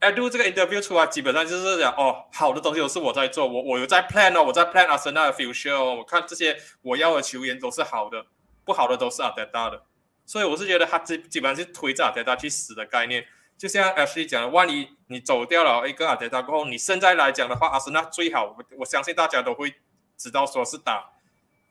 [0.00, 8.26] ，Adu 这个 Interview 出来，基本上就是讲哦，好的东西都是我在做，我我有在 Plan 哦，我在 Plan 阿森纳的 Future 哦，我看这些我要的球员都是好的，
[8.64, 9.82] 不好的都是阿德达的。
[10.26, 13.26] 所以我是觉得他基基本上是推着阿德达去死的概念。
[13.56, 19.74] 就像 Ashley 讲的，万一你走掉了一个阿德达过后，你现在来讲的话，阿森纳最好，我我相信大家都会
[20.16, 21.12] 知道，说是打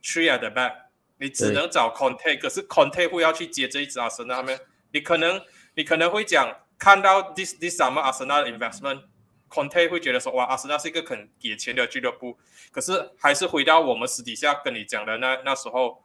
[0.02, 0.74] Three at the back，
[1.18, 4.54] 你只能找 Conte，可是 Conte 会要去接这一支阿森纳吗？
[4.94, 5.42] 你可能
[5.76, 12.38] 你可能会讲，看到 this this summer 阿森纳的 investment，Conte 会觉得说，哇，阿森纳是一个肯给钱的俱乐部，
[12.72, 16.03] 可是还是回到我们私底下跟你讲的那那时候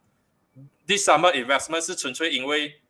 [0.88, 2.81] ，this summer investment 是纯粹因为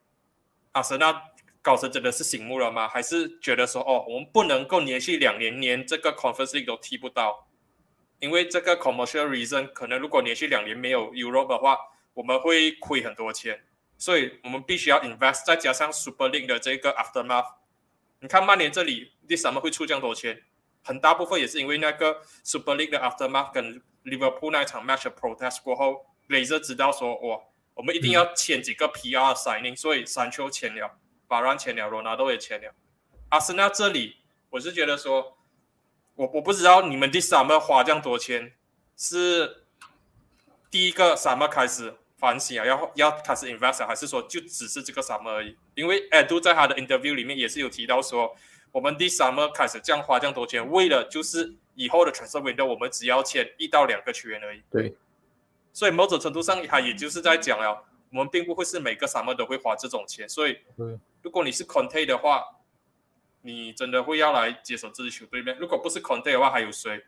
[0.73, 1.25] 阿森纳。
[1.61, 2.89] 高层真的是醒目了吗？
[2.89, 7.49] 还是觉得说哦，我们不能够连续两年连这个 Conference League 都踢不到，
[8.21, 11.77] 因为这个 commercial reason，可能如果连续两年没有 Europe 的话，
[12.15, 13.65] 我们会亏很多钱，
[13.99, 17.53] 所以我们必须要 invest，再加上 Super League 的这个 aftermath。
[18.21, 20.45] 你看曼联这里为什么会出这样多钱？
[20.85, 27.41] 很大部分也是因为那个 Super League 的 aftermath 跟 Liverpool 那一场 match protest 过后，雷泽知道说哇，
[27.79, 30.99] 我们一定要签几个 PR signing，所以三球签了。
[31.29, 32.75] 法兰签了，罗纳多也签了。
[33.29, 34.17] 阿森纳这里，
[34.51, 35.39] 我是觉得说，
[36.17, 38.53] 我我不知道你们第三个花这样多钱，
[38.97, 39.65] 是
[40.69, 42.67] 第一个什么开始反省啊？
[42.67, 45.57] 要要开始 invest，还是说就只是这个什么而已？
[45.77, 48.35] 因为 Edu 在他的 interview 里面也是有提到说，
[48.73, 54.65] 我们第三个开始这样花这样多钱，为了就是以后的 transfer window，我们只要签一到两个球员而已。
[54.69, 54.97] 对。
[55.79, 60.59] 所以某种程度上，他也就是在讲了，我们并不会是每个 summer 都会花这种钱，所以。
[61.23, 62.43] 如果你是 Conte 的话，
[63.43, 65.53] 你真的会要来接手这支球队吗？
[65.61, 67.05] 如果不是 Conte 的话，还有谁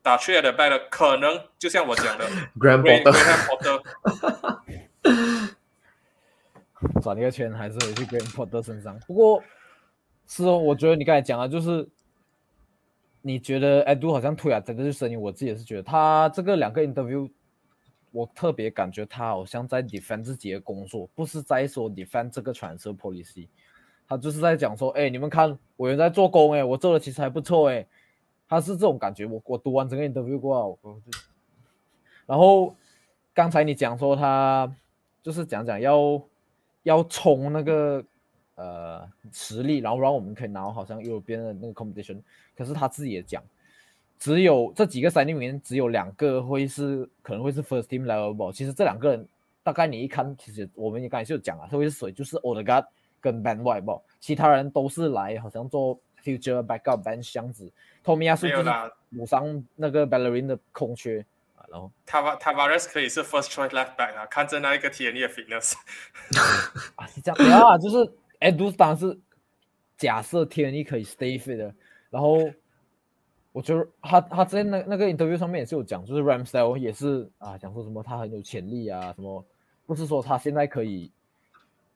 [0.00, 2.24] 打出来的 b a 可能就像我讲的
[2.58, 2.82] Graham
[3.44, 3.82] Potter，
[7.02, 8.98] 转一个圈还是回去 Grand Potter 身上。
[9.00, 9.44] 不过，
[10.26, 11.86] 是哦，我觉得你刚才讲的，就是
[13.20, 17.30] 你觉得 Edu 好像推啊，真的是声音，我自己也是觉得他这个两个 interview。
[18.10, 23.48] 我特别感觉他好像在 defend 自己的工作，不是在说 defend 这个 transfer policy，
[24.06, 27.86] 他就是在讲说，哎，你们看我在做工，哎，我做的其实还不错，哎，
[28.48, 29.26] 他是这种感觉。
[29.26, 31.00] 我我读完整个 interview 过后，
[32.26, 32.74] 然后
[33.34, 34.74] 刚才你讲说他
[35.22, 36.22] 就是讲讲要
[36.82, 38.04] 要冲那个
[38.54, 42.20] 呃实力，然后让我们可以拿好像右边的那个 competition，
[42.56, 43.42] 可是他自己也讲。
[44.18, 48.52] 只有这几个三里面，只有两个会是可能会是 first team level。
[48.52, 49.28] 其实这两个人，
[49.62, 52.10] 大概你一看，其实我们也刚才就讲了，特别是谁？
[52.10, 52.84] 就是 Odegaard
[53.20, 57.72] 跟 Ben White 其他人都是来好像做 future backup Ben 箱子。
[58.04, 58.52] Tommy 是
[59.16, 61.62] 补上那个 Ballerin 的空缺啊。
[61.70, 65.74] 然后 Tavares 可以是 first choice left back 啊，看着那一个 T N E 的 fitness
[66.96, 67.36] 啊，是这样。
[67.38, 67.96] 没有啊，就是
[68.40, 69.16] Edu 当然是
[69.96, 71.72] 假设 T N E 可以 stay fit 的，
[72.10, 72.38] 然后。
[73.52, 79.44] 我觉得他他在那那个 interview 上面也是有讲，就是 Ramsdale 也是啊，讲说什么他很有潜力啊，什么
[79.86, 81.10] 不是说他现在可以，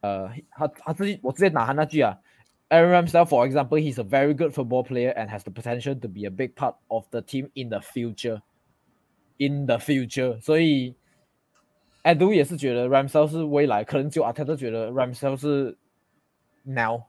[0.00, 2.18] 呃，他他自己我直接拿他那句啊
[2.70, 6.24] ，Aaron Ramsdale for example he's a very good football player and has the potential to be
[6.26, 10.96] a big part of the team in the future，in the future，所以
[12.02, 15.76] Edu 也是觉得 Ramsdale 是未来，可能就阿泰都觉得 Ramsdale 是
[16.64, 17.02] now。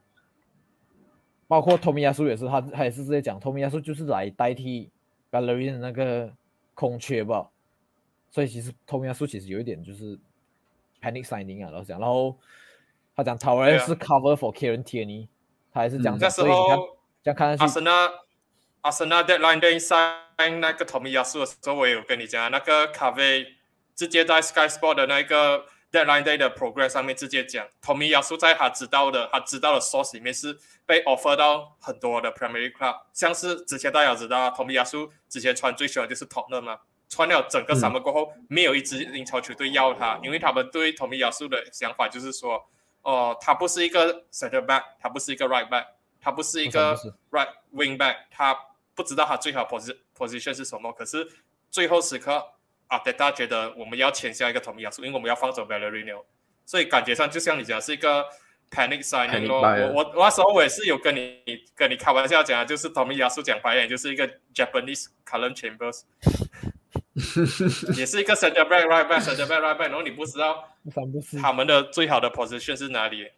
[1.48, 4.90] 包括托米亚苏也是，他他也是直接讲，托米亚苏就是来代替
[5.32, 6.32] Gallery 的那个
[6.74, 7.50] 空缺吧。
[8.30, 10.18] 所以其实托米亚苏其实有一点就是
[11.02, 12.00] panic signing 啊，然后讲。
[12.00, 12.38] 然后
[13.16, 15.28] 他讲 Tower 是 cover for Karen Tierney，
[15.72, 16.78] 他还是讲，所以你看
[17.22, 18.10] 这样看阿森纳
[18.82, 23.46] 阿森纳 deadline day sign 那个 Tommy Yasu 的时候，我有跟你讲，那个卡威
[23.94, 32.68] 直接在 Sky Sport 的那个 deadline day 的 Progress 上面直接讲，Tommy Yasu 在他知道的他知道的 source 里面是被 offer 到很多的 Premier
[32.68, 42.66] League club，像是之前大家知道 Tommy Yasu 之前穿最喜欢就是 Tottenham 嘛，穿了整个 summer 过后，没有一支英超球队要他，因为他们对 Tommy Yasu 的想法就是说，
[43.04, 45.86] 哦，他不是一个 center back，他不是一个 right back，
[46.20, 46.96] 他不是一个
[47.30, 48.58] right wing back，他
[48.96, 51.28] 不知道他最好 position position 是什么，可是
[51.70, 52.53] 最后时刻
[52.88, 52.98] 啊！
[53.00, 56.24] 大家觉得我们要签下一个同意啊，因为我们要放走 Valerio，
[56.66, 58.26] 所以感觉上就像你讲是一个
[58.70, 59.62] panic signing 咯。
[59.94, 61.42] 我我那时候我也是有跟你
[61.76, 66.04] 跟你开玩笑讲，就是同意亚苏讲白眼就是一个 Japanese c o l o n Chambers，
[67.98, 70.76] 也是一个 center back right back center back right back，然后你不知道
[71.42, 73.30] 他们的最好的 position 是哪里。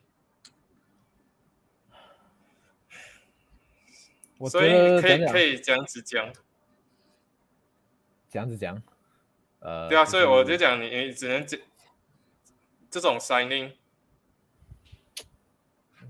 [4.50, 6.30] 所以可以可以这样子讲，
[8.30, 8.84] 这样子讲。
[9.66, 11.60] 呃，对啊，所以我就讲你你只能这
[12.92, 13.72] 这种 signing，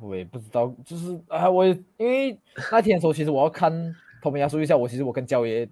[0.02, 2.38] 我也不知道，就是啊，我因为
[2.70, 3.72] 那天的时候，其实我要看，
[4.22, 5.66] 同们家说一下，我其实我跟焦爷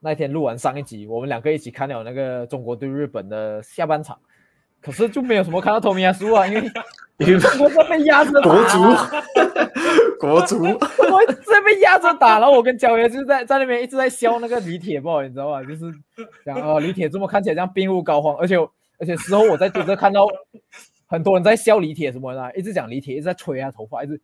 [0.00, 4.18] 那天录完上一集，我们两个一起看了那个中国对日本的下半场，
[4.80, 6.68] 可是就没有什么看到托米亚输啊，因为
[7.18, 8.78] 因为中国被压着国足。
[10.20, 15.62] 国足，我直接被压着打，然后我跟焦爷就在在那边一直在笑那个李铁豹，你知道吧？
[15.62, 15.84] 就是
[16.44, 18.56] 讲哦，李铁这么看起来像病入膏肓，而且
[18.98, 20.26] 而且事后我在就是看到
[21.06, 24.20] 很多人在笑李铁什么的，一直讲李铁，一直在吹他头发，一直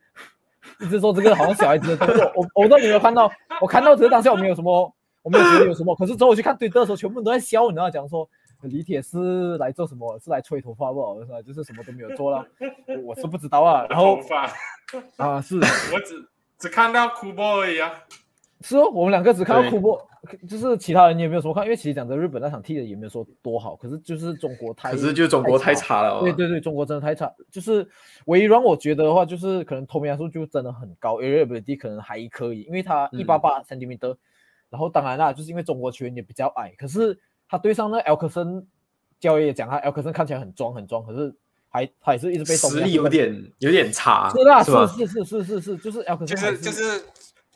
[0.80, 2.32] 一直说这个好像小孩子的动作。
[2.34, 3.30] 我我都没有看到，
[3.60, 5.94] 我看到只是当下我没有什么，我没有觉得有什么。
[5.94, 8.28] 可是之后我去看对的时候，全部人都在笑，你知道讲说。
[8.64, 10.18] 李铁是来做什么？
[10.18, 11.24] 是来吹头发不？
[11.24, 11.40] 是吧？
[11.42, 12.46] 就是什么都没有做了，
[13.04, 13.86] 我是不知道啊。
[13.88, 14.18] 然后
[15.16, 15.56] 啊，是
[15.92, 17.92] 我只只看到哭波而已啊。
[18.60, 20.08] 是哦，我们两个只看到哭波，
[20.48, 21.64] 就是其他人也没有什么看。
[21.64, 26.20] 因为其实讲真，日本那场踢的也没有说多好，可是就是中国太，可是就中国太差了。
[26.20, 27.30] 对对对，中国真的太差。
[27.50, 27.86] 就是
[28.24, 34.16] 唯一让我觉得的话，就是可能托米亚数就真的很高 b i l t y 可能还可以，因为他一八八 centimeter。
[34.70, 37.18] 然后当然啦，就是因为中国球员也比较矮，可是。
[37.54, 38.66] 他对上那埃克森，
[39.20, 41.32] 教练也讲他埃克森看起来很装很装，可是
[41.68, 47.04] 还他也是一直被实力有点有点差，是啊，是是是是是是，就是埃克森就是就是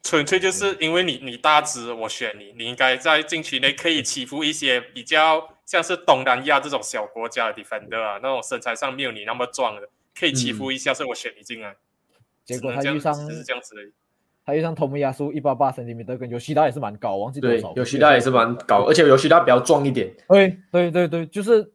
[0.04, 11.74] 纯粹就是因为你你大只，我选你，你应该在禁区内可以欺负一些比较像是东南亚这种小国家的 defender 啊，那种身材上没有你那么壮的，可以欺负一下，所以我选你进来。
[12.44, 13.82] 结果他遇上是这样子的。
[14.48, 17.70] 他就像托米亚苏一八八厘米的，跟尤西达也是蛮高，忘记多少。
[17.74, 20.10] 对，尤西达也是蛮高，而且尤西达比较壮一点。
[20.26, 21.70] 对对对对，就是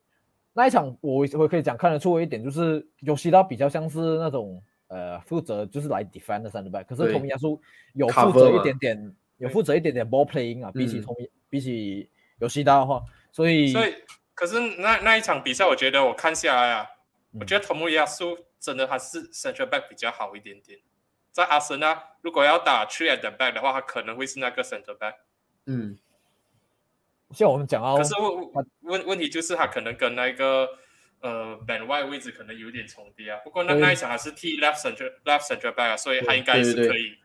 [0.53, 7.61] 那一场，我我可以讲看得出一点，就是尤西达比较像是那种呃负责就是来 defend 的 center back，可是托米亚苏
[7.93, 12.09] 有负责一点点，有负责一点点 ball playing 啊，比起托米比起
[12.39, 13.93] 尤西达的话，所以所以
[14.33, 16.87] 可是那那一场比赛，我觉得我看下来啊，
[17.39, 20.79] 我觉得托米亚苏真的还是 center back 比较好一点点。
[21.33, 25.15] 在阿森纳，如果要打 three at the back 的话，他可能会是那个 center back。
[25.65, 25.97] 嗯，
[27.31, 28.51] 像我们讲啊，可是问
[28.83, 30.67] 问问题就是他可能跟那个
[31.21, 33.39] 呃 Ben White 位置可能有点重叠啊。
[33.43, 37.15] 不过那那一场还是踢 left center left center back，所以他应该是可以。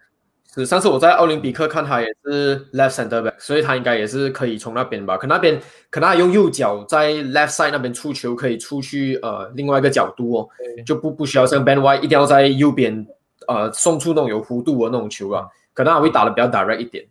[0.54, 5.18] 是上次我在奥林匹克看他也是 left center back，所以他应该也是可以从那边吧？
[5.18, 10.48] 可那边可能他用右脚在 left side 那边出球，可以出去呃另外一个角度哦，
[10.86, 13.06] 就不不需要像 Ben White 一定要在右边。
[13.48, 17.08] 呃，送出那种有弧度的那种球啊，可能还会打的比较 direct 一点。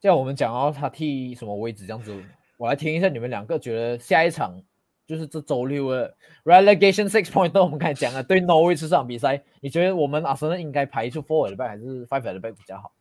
[0.00, 2.24] 像我们讲到他踢什么位置这样子，
[2.56, 4.62] 我来听一下你们两个觉得下一场
[5.06, 12.92] 就是这周六的 relegation six point，我们刚才讲了对 Norwich 这场比赛，你觉得我们阿森纳应该排出 four at back 还是 five at back 比较好？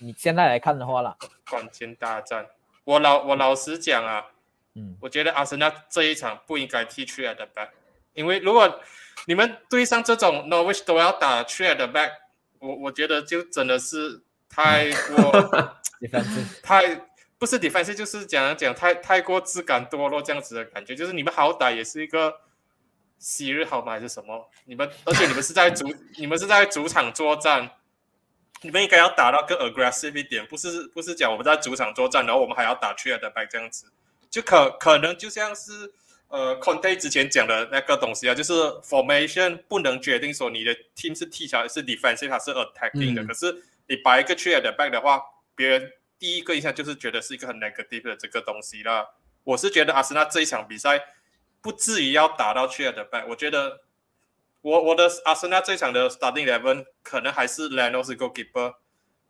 [0.00, 1.16] 你现在来看的话啦，
[1.50, 2.46] 关键大战，
[2.84, 4.24] 我老我老实讲啊，
[4.74, 7.68] 嗯，我觉得阿森纳这一场不应该踢 three at back，
[8.14, 8.80] 因为如果
[9.26, 12.10] 你们对上这种 Norwich 都要打 trade back，
[12.58, 15.72] 我我觉得就真的是太过
[16.62, 17.06] 太
[17.38, 20.94] 不是 defense，就是讲讲太太过自甘堕落这样子的感觉。
[20.94, 22.40] 就是你们好歹也是一个
[23.18, 24.48] 昔日好吗还是什么？
[24.64, 27.70] 你们而且你们是在主你们是在主场作战，
[28.62, 33.86] 你们应该要打到更 aggressive 一点，不是不是讲我们在主场作战，然后我们还要打 trade back 这样子，
[34.30, 35.92] 就可可能就像是。
[36.28, 38.52] 呃，Conte 之前讲的那个东西啊，就是
[38.82, 43.24] formation 不能决定说你的 team 是踢起来是 defensive 还是 attacking 的。
[43.24, 45.22] 可是你摆一个 trade back 的话，
[45.54, 49.08] 别人第一个印象就是觉得是一个很 negative 的这个东西啦。
[49.44, 51.02] 我是觉得阿森纳这一场比赛
[51.62, 53.24] 不至于要打到 trade back。
[53.26, 53.80] 我觉得
[54.60, 58.74] 我我的阿森纳这一场的 starting eleven 可能还是 Leno 是 goalkeeper，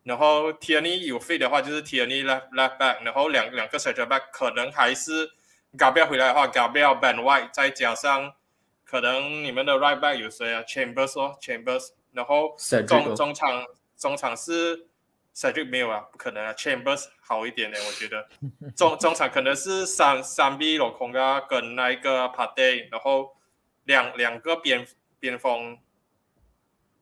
[0.03, 5.31] 然后 Tierney 有 fit 的话，就是 Tierney left left back，然后两两个 center back 可能还是
[5.77, 8.33] Gabriel 回来的话，Gabriel Ben White 再加上
[8.83, 12.55] 可能你们的 right back 有谁啊？Chambers 哦，Chambers，然后
[12.87, 13.65] 中哦中场
[13.95, 14.87] 中场是
[15.35, 18.27] Cedric 没有啊，不可能啊，Chambers 好一点的，我觉得。
[18.75, 23.37] 中中场可能是三三 B 罗空啊跟那一个 Party，然后
[23.83, 24.87] 两两个边
[25.19, 25.77] 边锋，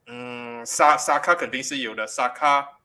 [0.08, 2.80] 嗯，沙沙卡肯定是有的，沙卡。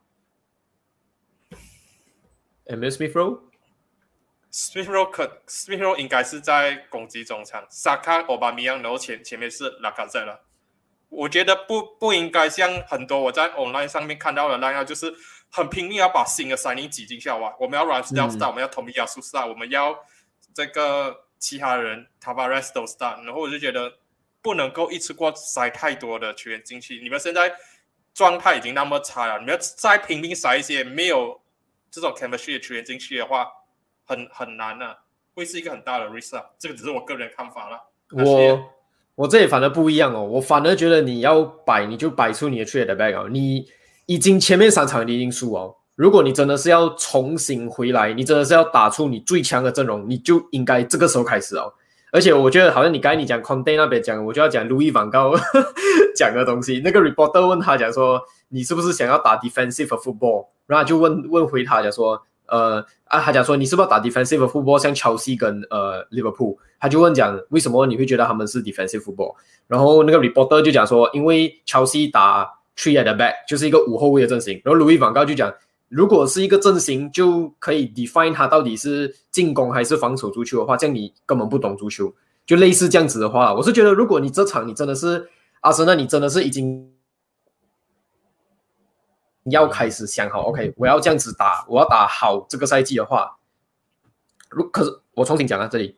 [4.53, 10.44] Smith Rowe，Smith Rowe 可 Smith Rowe 应该是在攻击中场，萨卡、奥巴米扬，然后前前面是拉卡泽了。
[11.09, 15.14] 我觉得不不应该像很多我在 online 上面看到的那样，就是
[15.50, 17.55] 很拼命要把新的 signing 挤进去哇！
[17.59, 19.98] 我们要 r a m s d a l 嗯 start，、我们要 Tommy Yasu start，我们要
[20.55, 23.98] 这个其他人 Tavares 都 start，然后我就觉得
[24.40, 27.00] 不能够一次过塞太多的球员进去。
[27.03, 27.55] 你们现在
[28.14, 31.42] 状态已经那么差了，你们要再拼命塞一些没有
[31.90, 33.46] 这种 chemistry 的球员进去的话，
[34.05, 34.96] 很很难啊，
[35.34, 36.44] 会是一个很大的 risk 啊。
[36.59, 37.80] 这个只是我个人看法啦。
[38.11, 38.61] 我
[39.14, 43.66] 我这里反而不一样哦，我反而觉得你要摆你就摆出你的 trade back 哦，你
[44.07, 51.72] 已经前面三场你已经输哦，如果你真的是要重新回来，你真的是要打出你最强的阵容，你就应该这个时候开始哦。
[52.11, 55.40] 而且我觉得好像你刚才你讲 Conte 那边讲，我就要讲 Louis Van Gaal
[56.14, 56.82] 讲的东西。
[56.84, 60.48] 那个 reporter 问他讲说，你是不是想要打 defensive football？
[60.66, 62.22] 然后就问问回他讲说，
[62.53, 66.57] 呃啊，他讲说你是不是要打 defensive football，像乔西跟呃 Liverpool？
[66.78, 69.34] 他就问讲为什么你会觉得他们是 defensive football？
[69.66, 75.53] 然后那个 reporter 就讲说，因为乔西打 three at the back 就是一个五后卫的阵型，然后 Louis Van Gaal 就讲。
[75.88, 82.11] 如果是一个阵型，就可以 define 它到底是进攻还是防守足球的话，这样你根本不懂足球。
[82.46, 85.28] 就类似这样子的话，我是觉得，如果你这场你真的是
[85.61, 86.91] 阿森纳，你真的是已经
[89.45, 93.36] 要开始想好，OK，我要这样子打，我要打好这个赛季的话，
[94.51, 95.97] 如可是我重新讲啊，这里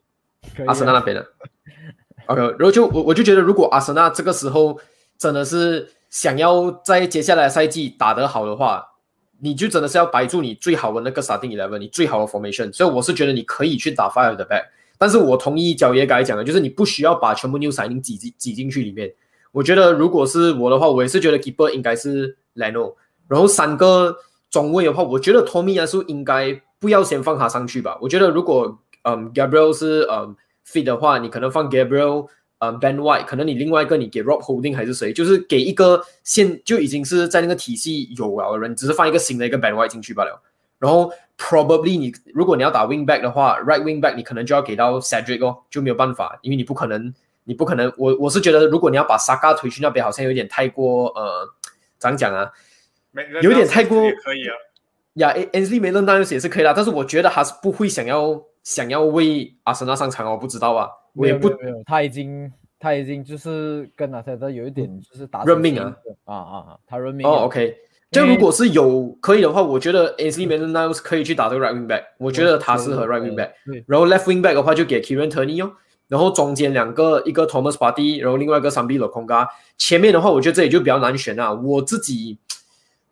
[0.59, 1.27] 啊阿森纳那边的
[2.27, 4.79] ，OK，然后就我我就觉得，如果阿森纳这个时候
[5.19, 8.87] 真的是想要在接下来赛季打得好的话，
[9.41, 12.73] 你就真的是要摆住你最好的那个 starting eleven，你最好的 formation。
[12.73, 14.65] 所以我是觉得你可以去打 fire 的 back，
[14.97, 19.13] 但是我同意角爷刚才讲的，就是你不需要把全部 new signing 挤进挤进去里面。
[19.53, 22.95] 我觉得如果是我的话，我也是觉得 keeper 应该是 Leno，
[23.29, 24.17] 然后三个
[24.51, 27.99] 中卫的话，我觉得托米亚素应该不要先放他上去吧。
[28.01, 30.35] 我觉得如果嗯 Gabriel 是嗯
[30.67, 32.29] fit 的话，你可能放 Gabriel。
[32.61, 40.41] 嗯，Ben White，可能你另外一个你给 Rob Holding 还是谁，就是给一个现就已经是在那个体系有了的人，只是放一个新的一个 Ben White 进去罢了。
[40.79, 47.13] 然后 probably 你如果你要打 wing back 的话，right wing back 你可能就要给到 Cedric 哦，就没有办法，因为你不可能，
[47.43, 51.47] 你不可能，我我是觉得如果你要把 Saka 推去那边，好像有点太过呃，
[51.99, 52.51] 怎样讲啊？
[53.15, 54.55] 没有点太过也可以啊。
[55.15, 65.95] 呀 a n s l e y 没认当然也是可以啦，但是我觉得他是不会想要想要为阿森纳上场哦，我不知道啊，我也不有没有没有，他已经他已经就是跟阿特德有一点就是打认命啊
[66.25, 67.77] 啊啊啊，他认命哦了，OK。
[68.11, 73.51] 就如果是有可以的话，我觉得 a n s l e 当可以去打这个 right wing back，我觉得他适合 right wing back。
[73.87, 75.73] 然后 left wing back 的话就给 Kieran Tierney 哦，
[76.07, 79.49] 然后中间两个一个 Thomas Partey，然后另外一个 Sambi l o k o n g a
[79.79, 81.53] 前面的话我觉得这里就比较难选啊。
[81.53, 82.39] 我自己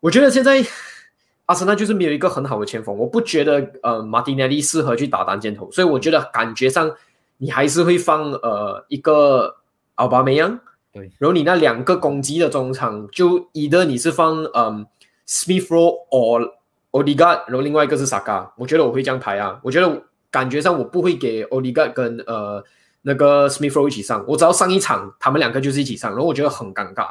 [0.03, 0.63] 我觉得现在
[1.47, 6.93] 阿森纳就是没有一个很好的前锋，我不觉得呃马丁内利适合去打单箭头，所以我觉得感觉上
[7.39, 9.57] 你还是会放呃一个
[9.95, 10.59] 奥巴梅扬，
[10.93, 14.87] 对，然后你那两个攻击的中场就一的你是放嗯
[15.29, 16.51] Smith Rowe or
[16.91, 19.61] Odegaard，然后另外一个是 Saka，我觉得我会这样排啊。
[19.63, 22.63] 我觉得感觉上我不会给 Odegaard 跟呃
[23.03, 27.09] 那个 Smith Rowe 一起上，我只要上一场他们两个就是一起上，然后我觉得很尴尬，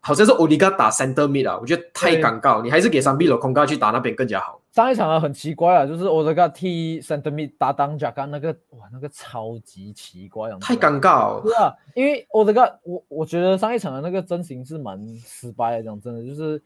[0.00, 4.60] 好像是 Odegaard 打 center mid 啊，我觉得太尴尬，你还是给 m b n g a 去打那边更加好。
[4.72, 11.42] 上一场啊很奇怪啊，就是我这个替 center mid 搭档贾刚那个哇那个超级奇怪啊，太尴尬了。
[11.44, 16.62] 是啊，因为我这个我我觉得上一场的那个阵型是蛮失败的，讲真的，就是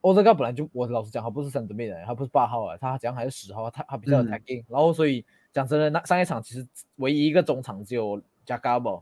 [0.00, 4.28] 欧德嘎本来就我老实讲，他不是 center mid 的，他不是八号啊，他讲还是十号，他他比较嗯。
[4.28, 5.22] attacking，、然后所以
[5.52, 6.66] 讲真的，那上一场其实
[6.96, 8.92] 唯一一个中场只有加嘎吧，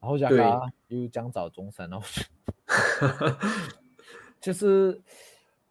[0.00, 0.38] 然后加对。
[0.38, 2.06] 嘎又将找中山，然后
[4.40, 5.00] 就是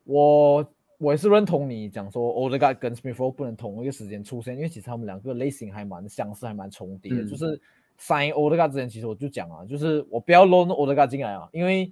[0.03, 0.65] 我
[0.97, 7.21] 我也是认同你讲说 o d e g a r 跟 Smith Rowe 不能同一个时间出现，因为其实他们两个类型还蛮相似，还蛮重叠的。
[7.21, 7.59] 嗯就是
[7.99, 11.07] sign o d e g a r 之前，其实我就讲啊，就是我不要 loan o d e g a r
[11.07, 11.91] 进来啊，因为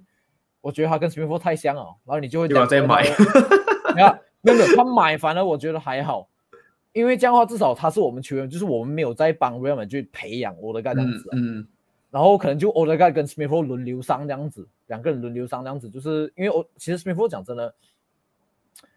[0.60, 3.02] 我觉得他跟 Smith Rowe 太像了，然后你就会再买
[3.94, 4.08] 没有
[4.42, 6.28] 没有没有，他买反而我觉得还好。
[6.92, 11.66] 因为这样的话，至少他是我们球员，就是我们没有在帮 Real 去培养 o d e g a r 这样子、啊嗯
[12.10, 17.74] 然后可能就 o d e g a r 跟 Smith Rowe 轮流上这样子，两个人轮流上这样子，就是因为我其实 Smith 讲真的，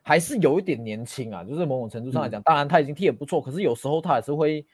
[0.02, 4.66] 还是有一点年轻啊，就是某种程度上来讲，当然他已经踢得不错，可是有时候他还是会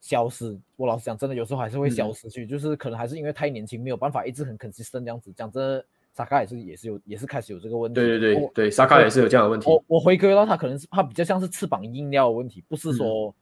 [0.00, 0.58] 消失。
[0.76, 5.32] 我老实讲，真的有时候还是会消失去，就是可能还是因为太年轻，没有办法一直很 consistent 这样子。
[5.32, 7.94] 讲真的，萨卡也是也是有也是开始有这个问题。
[7.94, 9.70] 对对对对，萨卡也是有这样的问题。
[9.70, 13.34] 我我回归到他可能是他比较像是翅膀硬掉的问题，不是说。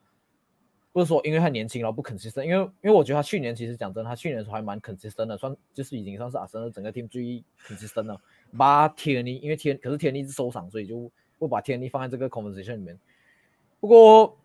[0.98, 8.20] 不是说因为他年轻然后不 consistent，因为因为我觉得他去年其实讲真，他去年的时候还蛮 consistent 的，算就是已经算是阿森纳整个 team 最 consistent 了。
[8.56, 12.98] 把天尼，因为天可是天尼是受伤，所以就不把天尼放在这个 conversation 里面。
[13.78, 14.36] 不过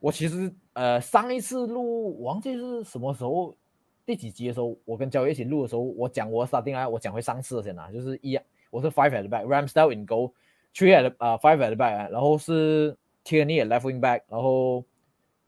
[0.00, 3.56] 我其实呃上一次录忘记是什么时候
[4.04, 8.38] 第几集的时候，我跟焦爷一起录的时候，我讲我 starting 啊，我讲回上次的先啦，就是一
[8.68, 14.84] 我是 five at the back，Ramsdale in goal，three at 啊 five at the back，然后是天尼 left wing back，然后。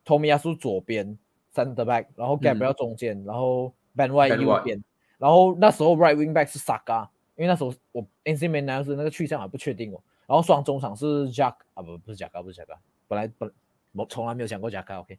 [0.07, 1.18] 托米亚苏左边
[1.52, 4.82] ，center back，然后 Gabriel 中间，然后 Ben White 右边，
[5.18, 10.00] 然后那时候 right wing back 是 Saka，因为那时候我 AC Milan 是那个去向还不确定哦。
[10.28, 12.66] 然后双中场是 Jack 啊不不是 Jack 不是 Jack，
[13.09, 13.52] 本来本
[13.92, 15.18] 我从来没有想过 Jack，OK。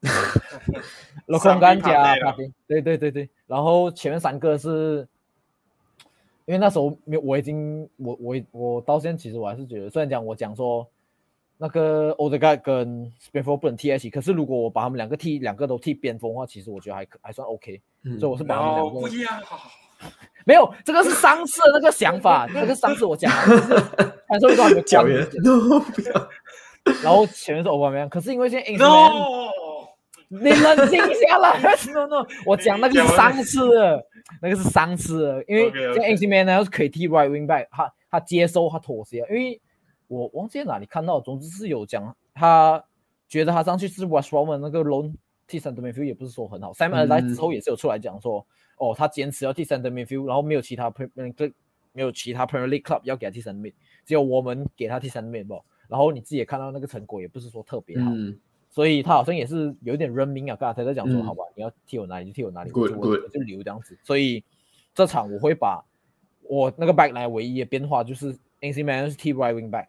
[1.26, 2.16] 罗空干加
[2.66, 3.30] 对对对对。
[3.46, 5.06] 然后前面三个是，
[6.46, 10.90] 因为那时候没有我已经我我我到现在其实我还是觉得，虽然讲我讲说。
[11.60, 17.82] 那个 o d e g a r d 跟边锋不能踢在一起，可是如果我把他们两个踢，两个都踢边锋的话，其实我觉得还可还算 OK。
[18.20, 19.00] 所以我是把他们两个。
[19.00, 19.42] 不一样。
[20.46, 23.92] 没有，这个是上次的那个想法， 那个上次我讲的，
[24.28, 25.28] 感受到有教员。
[25.44, 26.30] No， 不要。
[27.04, 29.50] 然后前面是欧巴梅可是因为现在 No，
[30.28, 31.60] 你冷静下来。
[31.92, 34.04] No No，我讲那个是上次，
[34.44, 39.60] 那个是上次，因为像 AC Man 呢是可以踢 Right Wing Back，他他接收他妥协，因为。
[40.08, 42.84] 我忘记哪里看到，总之是有讲他
[43.28, 45.14] 觉得他上去是 West Brom 那个 Lone
[45.48, 46.72] 替 Center Midfield 也不是说很好。
[46.74, 48.46] Simon 来之后也是有出来讲说，
[48.78, 51.54] 哦，他坚持要替 Center Midfield，然后没有其他 Premier
[51.94, 53.74] 没有其他 Premier League Club 要给他替 Center Mid，
[54.06, 55.62] 只有我们给他替 Center Mid 不？
[55.88, 58.12] 然后你自己也看到那个成果也不是说特别好，
[58.70, 60.56] 所以他好像也是有点认命啊。
[60.56, 63.98] 刚才在讲说，好吧，你要替我哪里就替我哪里，我就留这样子。
[64.04, 64.44] 所以
[64.94, 65.84] 这场我会把
[66.44, 69.88] 我那个 Back 来唯一的变化就是 AC Man 是替 Right Wing Back。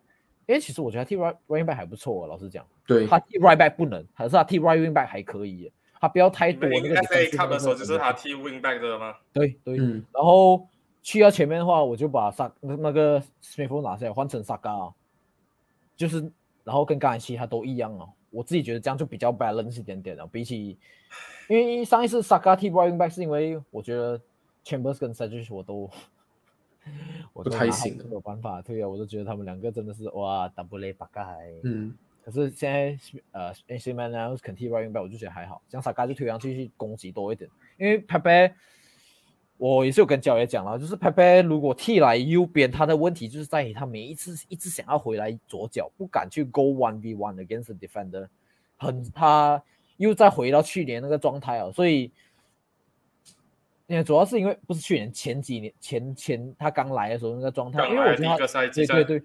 [0.48, 2.66] 因为其实我觉得踢 right right wing back 还不错啊，老实讲。
[2.86, 5.70] 对，他踢 right back 不能，还是他踢 right wing back 还可以。
[6.00, 6.94] 他不要太多那个。
[7.02, 9.14] 可以看的时候就是他踢 wing back 的吗？
[9.30, 9.76] 对对。
[9.76, 10.66] 然后
[11.02, 14.72] 去到前面的话，我就把萨那个 Smith 拿下来，换成萨嘎，
[15.94, 16.20] 就是
[16.64, 18.06] 然后跟刚才其他都一样啊。
[18.30, 20.78] 我自己觉得这样就比较 balance 一点点了，比起
[21.48, 24.18] 因为上一次萨嘎踢 right wing back 是因为我觉得
[24.64, 25.90] Chambers 跟 s a g e 我都。
[27.32, 31.22] 我不太行，没有办法对啊，我都觉得他们两个真的是哇，double 八盖。
[31.62, 32.98] 嗯，可是现在
[33.32, 37.48] 呃，AC 后肯替 running back，我就觉得还好，像萨卡就推上去去攻击多一点。
[37.78, 38.52] 因为 Pepe，
[39.56, 48.26] 我也是有跟焦爷讲了，就是 Pepe 如果替来右边，他的问题就是在于他每一次一直想要回来左脚，不敢去 go one v one against defender，
[48.76, 49.62] 很他
[49.96, 52.10] 又再回到去年那个状态啊，所以。
[53.88, 58.36] 因为主要是因为不是去年前几年前前他刚来的时候那个状态，因为我觉得他
[58.86, 59.22] 对对对，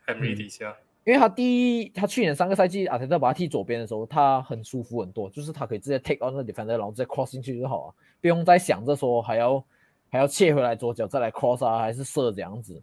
[1.03, 9.61] 因为他第一他去年三个赛季阿特特把他踢左边的时候，他很舒服很多，就是他可以直接 take on 那 defender，然后直接 cross 进去就好啊，不用再想着说还要
[10.09, 12.81] 还要切回来左脚再来 cross 啊，还是射这样子。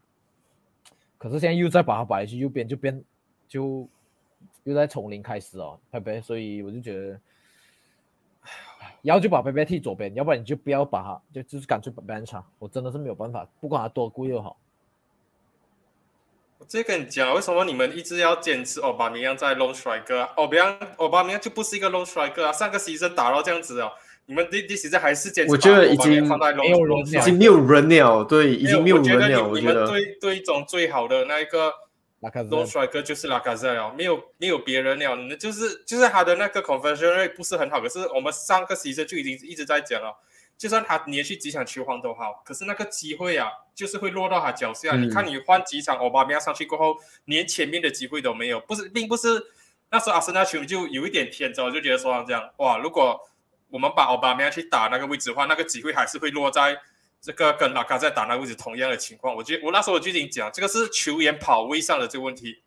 [1.17, 3.03] 可是现在又再把他摆去右边，就变
[3.49, 3.89] 就
[4.65, 6.21] 又在从零开始哦，拜拜？
[6.21, 7.19] 所以我就觉得。
[9.03, 12.45] 然后就把贝贝踢左边，要不然你就不要把他，就就是干脆把 Ben 插。
[12.59, 14.57] 我真的是没有办法，不管他多贵又好。
[16.59, 20.21] 我直接跟你讲，为什么你们一直要坚持奥巴梅扬在 long striker？
[20.37, 22.53] 奥巴扬奥巴梅扬就不是一个 long striker 啊！
[22.53, 23.91] 上个 season 打到这样子哦，
[24.27, 25.53] 你们第第时阵还是坚持？
[25.53, 26.23] 我觉得已经
[26.57, 29.49] 没有人已经没有人了，对，已经没有人了。
[29.49, 31.73] 我觉得你们对对一种最好的那一个。
[32.51, 40.15] 龙帅哥就是拉卡泽了，没有没有别人了，那就是就是他的那个 conversion rate 不是很好，可是我们上个赛季就已经一直在讲了，
[40.59, 44.97] 就算他连续几场球荒都好，可是那个机会啊，就是会落到他脚下。
[44.97, 46.95] 你看你换几场奥巴梅亚上去过后，
[47.25, 49.43] 连前面的机会都没有，不是，并不是
[49.91, 53.19] 那时候阿森纳球迷就有一点天真，就觉得说这样，哇，如果
[53.71, 56.77] 我们把奥巴梅亚去打那个位置的话，那个机会还是会落在。
[57.21, 62.63] 这个跟拉卡在打那位置同样的情况，我觉得我那时候我就已经讲，这个是球员跑位上的这个问题。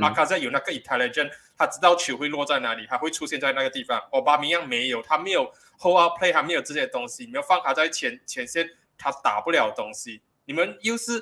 [0.00, 3.98] 拉卡在有那个 intelligence，他知道球会落在哪里，他会出现在那个地方。
[4.12, 10.20] 奥巴梅扬没有，他没有 hold up play，他没有这些东西，你们放他在前前线，他打不了东西。
[10.44, 11.18] 你们又是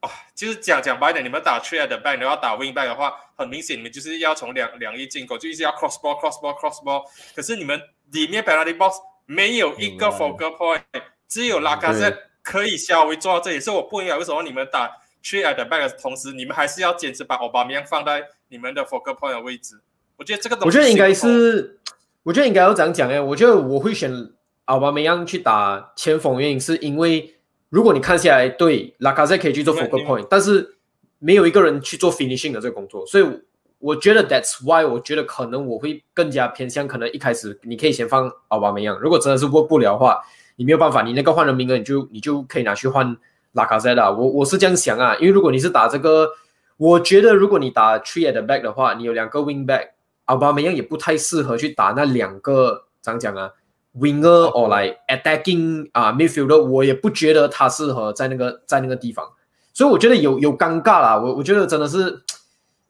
[0.00, 7.04] 啊，就是讲讲白点，你们打 trade back，你要打 wing back 的话，很明显你们就是要从两两翼进攻，就一直要 cross ball cross ball。
[7.34, 7.78] 可是你们
[8.12, 10.82] 里面 penalty box 没有一个 focal point。
[11.28, 14.88] 只有拉卡塞可以稍微做到这里，是我不明白为什么你们打
[15.24, 19.80] three at the back 的同时，你们还是要坚持把奥巴梅扬放在你们的 focal point 的位置。
[20.16, 21.78] 我觉得这个东西，我觉得应该是，
[22.22, 23.20] 我觉得应该要这样讲哎。
[23.20, 24.12] 我觉得我会选
[24.66, 27.34] 奥巴梅扬去打前锋，原因是因为
[27.70, 30.76] 如果你看下来，对拉卡塞可以去做 focal point，但是
[31.18, 33.26] 没有一个人去做 finishing 的这个工作，所以
[33.80, 40.22] 我觉得 that's why 我觉得可能我会更加偏向，可能一开始你可以先放奥巴梅扬，如果真的是 work 不了的话。
[40.56, 43.16] 你没有办法，你那个换人名额，你就你就可以拿去换
[43.52, 44.10] 拉卡塞拉。
[44.10, 46.28] 我我是这样想啊，因为如果你是打这个，
[46.76, 49.88] 我觉得如果你打 three at the back 的话，你有两个 wing back，
[50.24, 53.50] 奥巴梅扬也不太适合去打那两个，怎样讲啊
[53.98, 59.26] ，winger or like attacking 啊 midfielder，我也不觉得他适合在那个在那个地方，
[59.72, 61.18] 所以我觉得有有尴尬啦。
[61.18, 62.22] 我我觉得真的是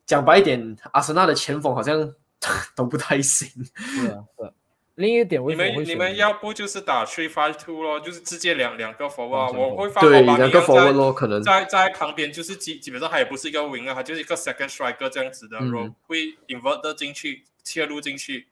[0.06, 2.12] 讲白一点，阿森纳的前锋好像
[2.74, 3.48] 都不太行。
[3.76, 4.52] 是啊，是。
[4.96, 15.58] 另一点，你们你们要不就是打 three five two 咯，就是直接两两个 forward，我会放对两个 forward 咯，可能在在旁边就是基基本上他也不是一个 winger，他就是一个 second striker 这样子的，
[16.06, 18.46] 会 invert 进去切入进去。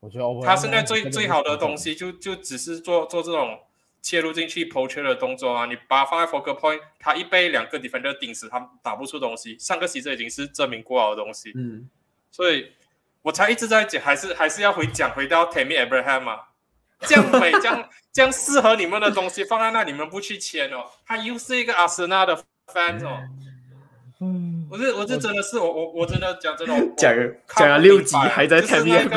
[0.00, 3.60] 我觉得他现在最最好的东西就就只是做做这种
[4.02, 9.58] 切入进去 poach 的动作啊，你把它放在 focal point，他一被两个 defender 顶死，他打不出东西。
[9.58, 11.88] 上个赛季已经是证明过好的东西，嗯，
[12.30, 12.72] 所以。
[13.22, 16.40] 我才一直在讲，还是还是要回讲回到 Tammy Abraham 嘛，
[17.00, 20.84] 这样美， 这样这样适合你们的东西放在那，你们不去签哦。
[21.04, 22.36] 他又是一个阿森纳的
[22.72, 23.20] fan 哦，
[24.20, 27.14] 嗯，我是我是真的是我我我真的讲真的，讲
[27.56, 29.08] 讲了六集还在 Tammy，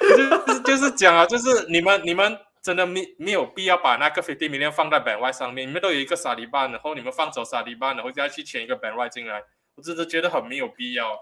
[0.00, 9.42] 就是 就是讲啊，就是你们你们真的没没有必要把那个 fifty million 放在本外上面，你们都有一个沙利班，然后你们放走沙利班，然后再去签一个本外进来，
[9.74, 11.18] 我真的觉得很没有必要。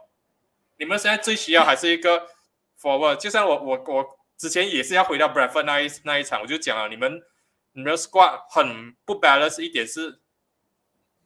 [0.80, 2.26] 你们现在最需要还是一个
[2.80, 7.22] forward，就像我我我之前也是要回到 Bradford 那一那一场，我就讲了，你们
[7.72, 10.22] 你们 squad 很不 balance 一点是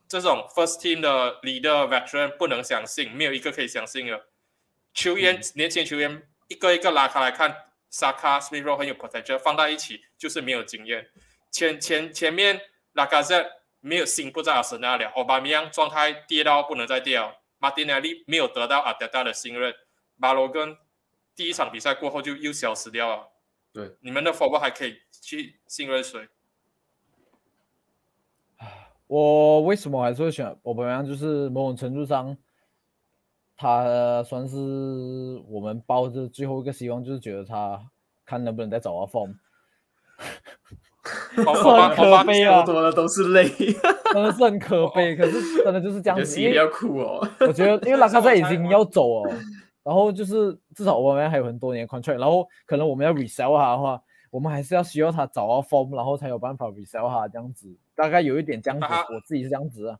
[0.08, 4.26] 这种 first team 的 leader veteran 不能相信，没有一个可以相信的
[4.92, 7.56] 球员，年轻球员一个一个拉开来看
[7.92, 11.08] ，Saka、Smith 很有 potential，放在一起就是没有经验。
[11.52, 12.60] 前前前面
[12.94, 13.48] 拉卡塞
[13.78, 17.43] 没有心不在阿森纳了，奥巴梅扬状态跌到不能再跌了。
[17.64, 19.74] 马丁内利没有得到阿德达的信任，
[20.16, 20.76] 马罗根
[21.34, 23.26] 第一场比赛过后就又消失掉了。
[23.72, 26.28] 对，你们的 forward 还可以去信任谁？
[29.06, 31.02] 我为什么还是会选我本来？
[31.02, 32.36] 就是某种程度上，
[33.56, 34.58] 他算是
[35.48, 37.90] 我们抱着最后一个希望，就是觉得他
[38.26, 39.38] 看能不能再找到 form。
[41.36, 41.44] 很
[41.94, 42.62] 可悲啊！
[42.62, 43.46] 多的都是泪，
[44.12, 45.14] 真的是很可悲。
[45.14, 47.28] 可是真的就是这样子，比较苦哦。
[47.40, 49.30] 我觉得，因为拉卡塞已经要走哦，
[49.84, 54.00] 然后就是至少我们还有很多年 contract，然后可能我们要 resell 他的话，
[54.30, 57.68] 我们还是要需要他找到 form，然后才有办法 resell 他这样子。
[57.94, 59.98] 大概有一点这样子，我自己是这样子啊。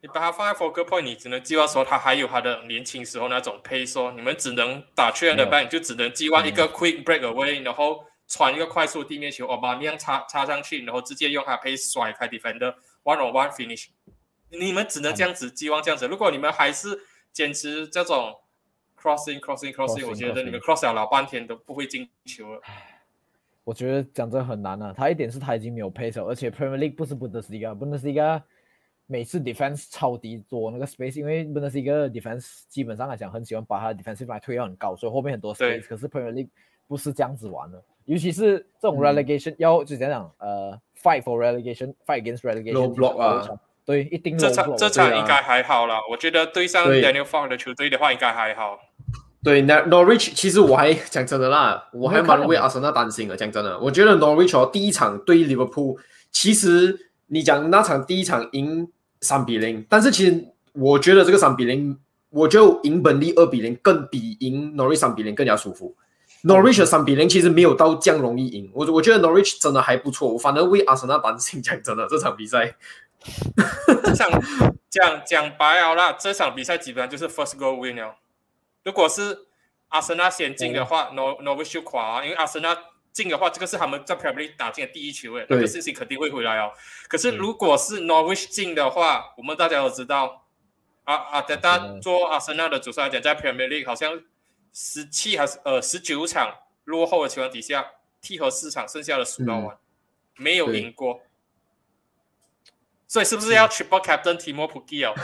[0.00, 8.04] 你把它放在 f o c u s point，你只能计划说他还有他的年轻时候那种 pace，说你们只能打确认的 ban，就只能计划一个 quick break away，然后。
[8.28, 13.88] 传一个快速地面球，奥巴梅扬插插上去，然后直接用他可以甩开 defender one on one finish。
[14.50, 16.06] 你们只能这样子，寄望这样子。
[16.06, 16.88] 如果你们还是
[17.32, 18.34] 坚持这种
[19.00, 22.60] crossing crossing crossing，我觉得你们 cross 了老半天都不会进球了。
[23.64, 24.94] 我觉得讲真很难啊。
[24.96, 28.42] 他一点是他已经没有 pace，而且 Premier League 不是 Bundesliga，Bundesliga
[29.06, 35.86] 每次 defense 超低多那个 space，因为 Bundesliga defense 基本上来讲很喜欢把他的 defensive line 推到很高，所以后面很多 space。
[35.86, 36.50] 可是 Premier League
[36.86, 37.82] 不是这样子玩的。
[38.08, 42.94] 尤其是这种 relegation，要就讲讲呃，fight for relegation，fight against relegation。
[42.94, 43.46] block 啊，
[43.84, 44.36] 对，一定。
[44.38, 48.78] 这场这场应该还好啦，我觉得对上 Daniel Fark 的球队的话，应该还好。
[49.44, 53.36] 对，Norwich，其实我还讲真的啦，我还蛮为阿森纳担心的。
[53.36, 55.98] 讲真的，我觉得 Norwich 哦，第一场对 Liverpool，
[56.32, 58.88] 其实你讲那场第一场赢
[59.20, 61.98] 三比零，但是其实我觉得这个三比零，
[62.30, 65.94] 我就赢本利二比零，更比赢 Norwich 三比零更加舒服。
[66.48, 71.62] Norwich 三比零其实没有到这样容易赢，我我觉得 Norwich 真的还不错，我反而为阿森纳担心。
[71.62, 72.74] 讲真的，这场比赛，
[74.02, 74.30] 这场
[74.88, 78.16] 讲讲白了啦，这场比赛基本上就是 first goal win 了。
[78.82, 79.46] 如果是
[79.88, 82.74] 阿森纳先进的话，Nor Norwich 就垮啊，因为阿森纳
[83.12, 86.72] 进的话，这个是他们在 Premier League 打进的第一球，诶，那个信心肯定会回来哦。
[87.10, 90.46] 可是如果是 Norwich 进的话，我们大家都知道，
[91.04, 94.22] 阿阿德达做阿森纳的主帅来讲，在 Premier League 好像。
[94.72, 96.54] 十七还是呃十九场
[96.84, 97.86] 落后的情况底下，
[98.20, 99.76] 踢和四场剩下的输到完，
[100.36, 101.20] 没有赢过，
[103.06, 105.14] 所以是不是要 triple captain 提莫普基哦？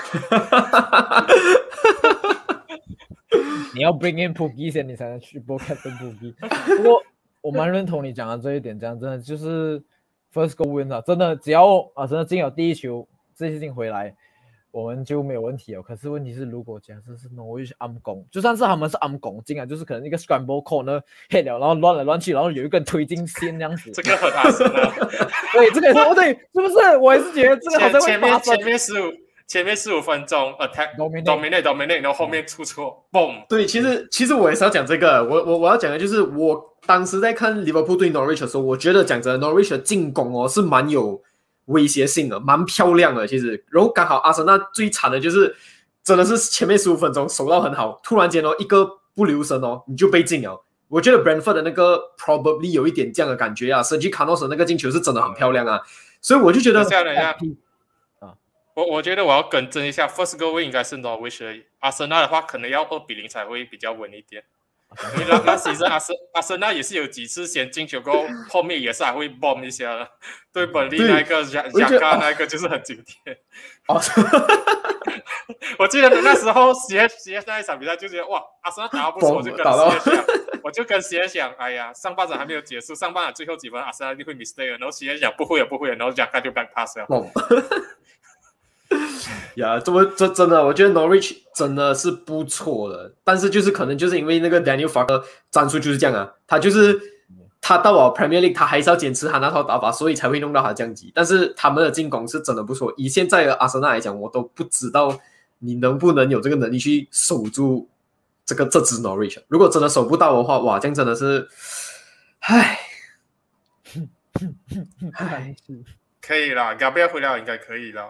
[3.74, 6.32] 你要 bring in 普基先，你才能 triple captain 普基。
[6.76, 7.02] 不过
[7.40, 9.82] 我蛮认同你讲的这一点，这样真的就是
[10.32, 14.14] first goal win 啊，真的只要啊，真的进了第一球，这些进回来，
[14.74, 15.82] 我们就没有问题哦。
[15.82, 21.00] 可是问题是，如果假设是 Norwich 暗攻，就算是他们是暗攻进啊，就是可能一个 scramble corner
[21.30, 23.92] hit 了，然后乱来乱去，然后有一个人推进线这样子。
[23.92, 24.90] 这个很阿森纳。
[25.52, 26.96] 对，这个也是不对，是不是？
[26.96, 28.64] 我也是觉得这个好像会前前面前。
[28.64, 29.12] 面十五
[29.46, 33.46] 前面十五分钟 attack Dominate dominate dominate，然后后面出错，boom。
[33.46, 41.22] 对，其实其实我也是要讲这个，我我我要讲的就是，我当时在看利物浦对 Norwich 的时候，我觉得讲真的，Norwich 的进攻哦是蛮有
[41.66, 43.26] 威胁性的，蛮漂亮的。
[43.26, 45.54] 其实，然后刚好阿森纳最惨的就是，
[46.02, 50.64] 真的是前面十五分钟守到很好，突然间哦一个不留神哦你就被进了。
[50.88, 55.80] 我觉得 Brentford 的那个 probably 有一点这样的感觉啊 e g i c a n o s 那个进球是真的很漂亮啊，
[56.20, 57.56] 所以我就觉得下等一下 FP
[58.74, 61.62] 我我觉得我要更正一下，first goal 应该是 Norwich。
[61.78, 64.42] 阿森纳的话，可能要二比零才会比较稳一点。
[65.14, 70.08] 因为那那其实阿森阿森纳也是有几次先进球过后，后面也是还会 bomb 一下的。
[70.52, 73.36] 对本利对那个贾贾我觉得嘎那个就是很经典。
[73.88, 74.00] 哦，
[75.78, 80.24] 我记得那时候 CS CS 那一场比赛就觉得哇，阿森纳打得不错我就跟 打到 CS 讲，
[80.62, 87.06] 我就跟 CS 讲，哎呀，上半场还没有结束，上半场最后几分阿森纳一定会 mistake 的，然后 CS 讲不会了不会了，然后雅卡就 back pass 了。
[88.94, 89.00] 哦，
[89.56, 97.00] 呀，这么这真的，我觉得 Norwich 真的是不错的，但是就是可能就是因为那个 Daniel Farker 战术就是这样啊，他就是
[97.60, 101.10] 他到了 Premier League，他还是要坚持他那套打法，所以才会弄到他降级。
[101.14, 105.18] 但是他们的进攻是真的不错，以现在的阿森纳来讲，我都不知道
[105.60, 107.88] 你能不能有这个能力去守住
[108.44, 109.38] 这个这支 Norwich。
[109.48, 111.48] 如果真的守不到的话，哇，这样真的是，
[112.40, 112.78] 唉，
[115.14, 115.56] 唉。
[116.20, 118.06] 可以啦，，Gabriel 回来应该可以啦。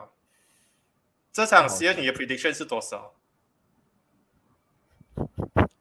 [1.34, 3.12] 这场 CS 你的 prediction 是多少？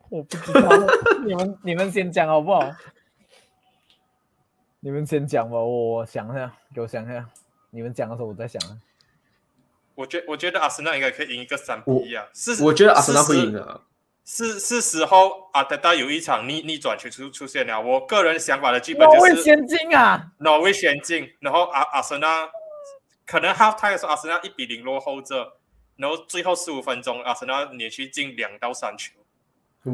[0.09, 0.69] 我不知道，
[1.23, 2.71] 你们你们先讲好不好？
[4.79, 7.29] 你们先讲吧，我我想一下，给我想一下。
[7.69, 8.81] 你们讲的时候我再想啊。
[9.93, 12.25] 我觉我觉得阿森纳应该可以赢一个三比一啊。
[12.33, 13.59] 是，我觉得阿森纳会赢的。
[13.63, 13.81] 的。
[14.25, 17.79] 是是时候，阿德达有一场逆逆转球出出现了。
[17.79, 20.31] 我个人想法的剧本挪威就是先进啊！
[20.39, 22.49] 挪威先进，然后阿阿森纳
[23.25, 25.53] 可能 half time 的时候阿森纳一比零落后着，
[25.97, 29.13] 然后最后十五分钟阿森纳连续进两到三球。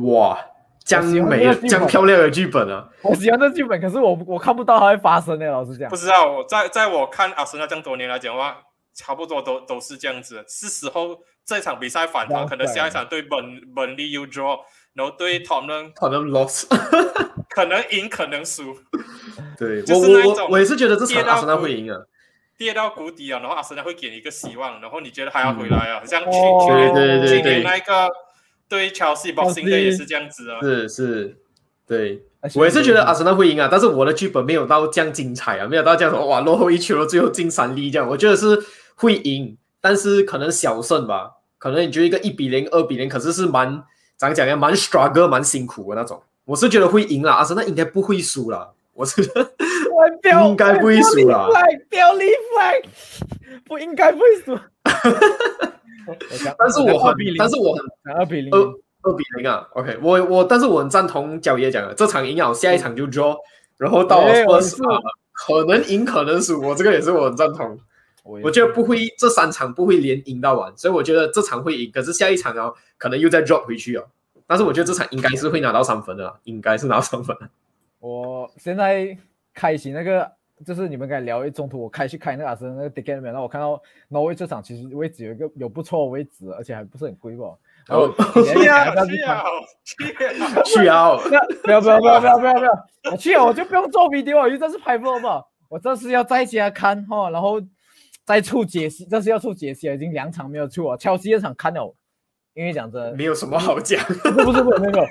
[0.07, 0.39] 哇，
[0.84, 2.89] 这样美我喜欢这样漂亮的剧本啊！
[3.01, 5.95] 我喜欢这剧本，可是我我看不到它会发生的，老实讲不。
[5.95, 8.57] 知道，我在在我看阿森纳这么多年来讲的话，
[8.93, 10.43] 差不多都都是这样子。
[10.47, 13.39] 是时候这场比赛反弹，可能下一场对本
[13.75, 14.59] 本利 U draw，
[14.93, 16.67] 然后对 Tottenham 可能 lost。
[17.49, 18.77] 可能赢，可能输，
[19.57, 21.97] 对我就是那一种我我我也是觉得这跌到场阿森纳会赢啊。
[22.60, 26.03] 跌到谷底啊，然后阿森纳会给你一个希望，然后你觉得还要回来啊？
[26.05, 28.10] 像去哦去去年对那个
[28.68, 30.60] 对 Chelsea Boxing Day 也是这样子啊。
[30.62, 31.38] 是是，
[31.88, 32.22] 对
[32.55, 38.62] 我也是觉得阿森纳会赢啊，但是我的剧本没有到这样精彩啊，没有到这样说哇落后一球了，最后进三粒这样，我觉得是
[38.95, 43.82] 会赢，但是可能小胜吧，可能你觉得一个一比零、二比零，可是是蛮
[44.18, 49.32] 怎样讲呀，蛮 struggle、蛮辛苦的那种，我是觉得会赢啦，阿森纳应该不会输啦，我是觉
[50.22, 51.47] 标应该不会输啦
[51.89, 52.84] 标立 flag，
[53.66, 54.58] 不应该不会输。
[56.58, 58.60] 但是我很但是我很二比零，二
[59.04, 63.38] 二比零啊，OK，我我但是我很赞同角爷讲的，这场赢了，下一场就 draw，
[63.78, 64.24] 然后到
[65.34, 67.80] 可能赢可能输，我这个也是我很赞同。
[68.24, 74.06] 我我觉得不会，这三场不会连赢到完，所以我觉得这场会赢，可是下一场哦，可能又再 drop 回去哦。
[74.45, 77.50] 但是我觉得这场应该是会拿到三分的啦，应该是拿到三分的。
[78.00, 79.18] 我现在
[79.54, 80.32] 开启那个，
[80.66, 87.45] 就是你们刚才聊一中途，我开去开那个阿森那个 ticket 里面，然后我看到挪威这场其实位置有一个有不错的位置，而且还不是很贵吧。
[87.88, 89.43] 然后 哦去啊去啊
[90.64, 91.18] 去啊！
[91.64, 92.72] 不要不要不要不要不要不要！
[93.12, 95.43] 我去啊我就不用做 video，因为这是拍 vlog 嘛。
[95.70, 97.60] 我这是要在家看哈，然后
[98.26, 100.97] 再出解析，这是要出解析了，已经两场没有出啊。
[100.97, 101.95] 切尔西这场看了，
[102.54, 104.04] 因为讲真的，没有什么好讲。
[104.06, 105.06] 不是不是没有，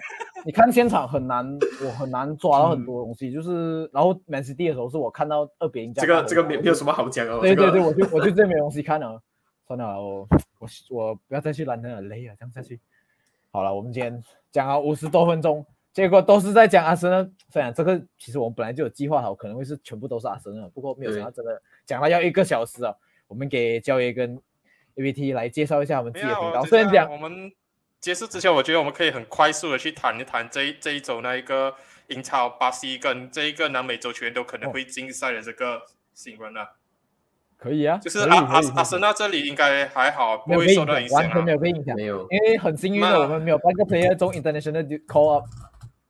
[0.44, 3.32] 你看现场很难，我很难抓到很多东西。
[3.32, 7.40] 就是然后 Man City 的时候，是我看到二比零加这个这个没没有什么好讲哦。
[7.40, 9.20] 对对对，这个我就我就真没东西看了，
[9.66, 10.28] 算了，我
[10.58, 12.80] 我我不要再去兰登了，累啊，这样下去。
[13.50, 17.28] 好了，我们今天讲了五十多分钟，结果都是在讲阿森纳。
[17.50, 22.94] 虽然这个其实我们本来就有计划好，可能会是全部都是阿森纳，不过没有想到真的讲了要一个小时啊。
[23.26, 24.40] 我们给焦爷跟
[24.94, 26.64] A B T 来介绍一下我们自，己的频道。
[26.64, 27.52] 虽然讲我们
[28.00, 31.74] 结束之前，我觉得我们可以很快速的去谈一谈这一这一周那一个
[32.06, 35.82] 英超、巴西跟这一个南美洲球员都可能会竞赛的这个
[36.14, 36.68] 新闻啊。
[37.56, 41.54] 可以啊，就是阿阿阿森纳这里应该还好，不会受到影响完全没啊。
[41.54, 42.24] 有被影响，没有。
[42.30, 45.44] 因为很幸运的我们没有半个 player 中 international call up。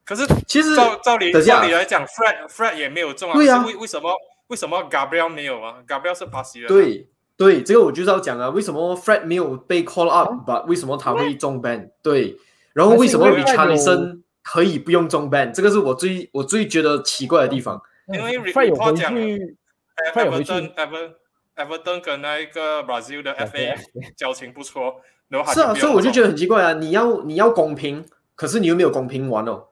[0.05, 4.13] 可是其实照照理等一下照理来讲，Fred Fred 也没有中啊，对啊为为什么
[4.49, 6.69] 为什么 Gabriel 没有啊？Gabriel 是巴西人。
[6.69, 7.09] 对
[7.39, 11.89] 对，这个我就是要讲啊，为什么 Fred 没有被 call up，but 为什么他会中 ban？
[12.03, 12.37] 对，
[12.73, 15.53] 然后为什么还是因为 Richarlison 可以不用中 ban？
[15.53, 17.81] 这个是我最我最觉得奇怪的地方。
[18.13, 19.57] 因为 Fred 有 report 回讲去，
[19.95, 21.11] 哎快有回去 Everton Ever
[21.57, 23.77] Everton 跟那一个 Brazil 的 FA
[24.17, 29.67] 交情不错，然后他是啊，所以我就觉得得很奇怪啊，你要你要公平，可是你又没有公平完哦。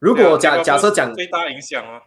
[0.00, 2.02] 如果假假设讲，最大影响啊，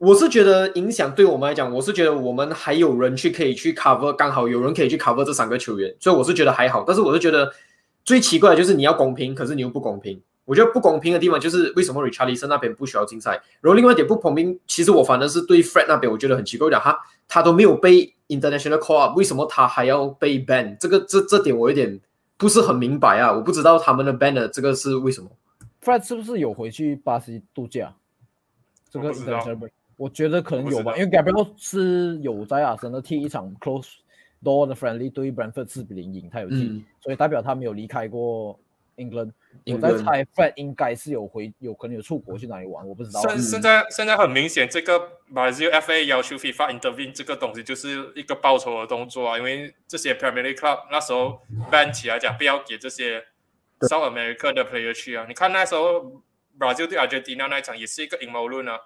[0.00, 6.82] 我是觉得影响对我们来讲，我是觉得我们还有人去可以去 cover，刚好有人可以去 cover 这三个球员，所以我是觉得还好。
[6.86, 7.52] 但是我是觉得
[8.02, 10.18] 最奇怪的就是你要公平，可是你又不公平。
[10.46, 16.98] 我觉得不公平的地方就是为什么 Richarlison 那边不需要竞赛，然后另外一点不公平，其实我反正是对 Fred 那边我觉得很奇怪的，他
[17.28, 20.78] 他都没有被 international call up，为什么他还要被 ban？
[20.78, 22.00] 这个这这点我有点
[22.38, 25.28] 不是很明白啊，我不知道他们的 ban 的这个是为什么。
[25.84, 27.92] Fred 是不是有回去巴西度假？
[28.90, 29.70] 这个 international break，
[30.00, 33.96] 我觉得可能有吧，因为 Gabriel 是有在阿森纳踢一场 close
[34.42, 38.58] door 的 friendly 对 Brentford 四比零赢，他有踢，嗯所以代表他没有离开过
[38.96, 39.32] England。
[39.66, 43.28] 我在猜 Fred 应该是有回，有可能有出国去哪里玩，我不知道啊。
[43.28, 44.98] 现现在现在很明显，这个
[45.34, 53.22] Brazil FA 要求 FIFA intervene 这个东西就是一个报仇的动作啊，因为这些 Premier League club 那时候 ban 起来讲，不要给这些
[53.80, 55.26] South America 的 player 去啊。
[55.28, 56.22] 你看那时候
[56.58, 58.78] Brazil 对 Argentina 那一场也是一个阴谋论啊，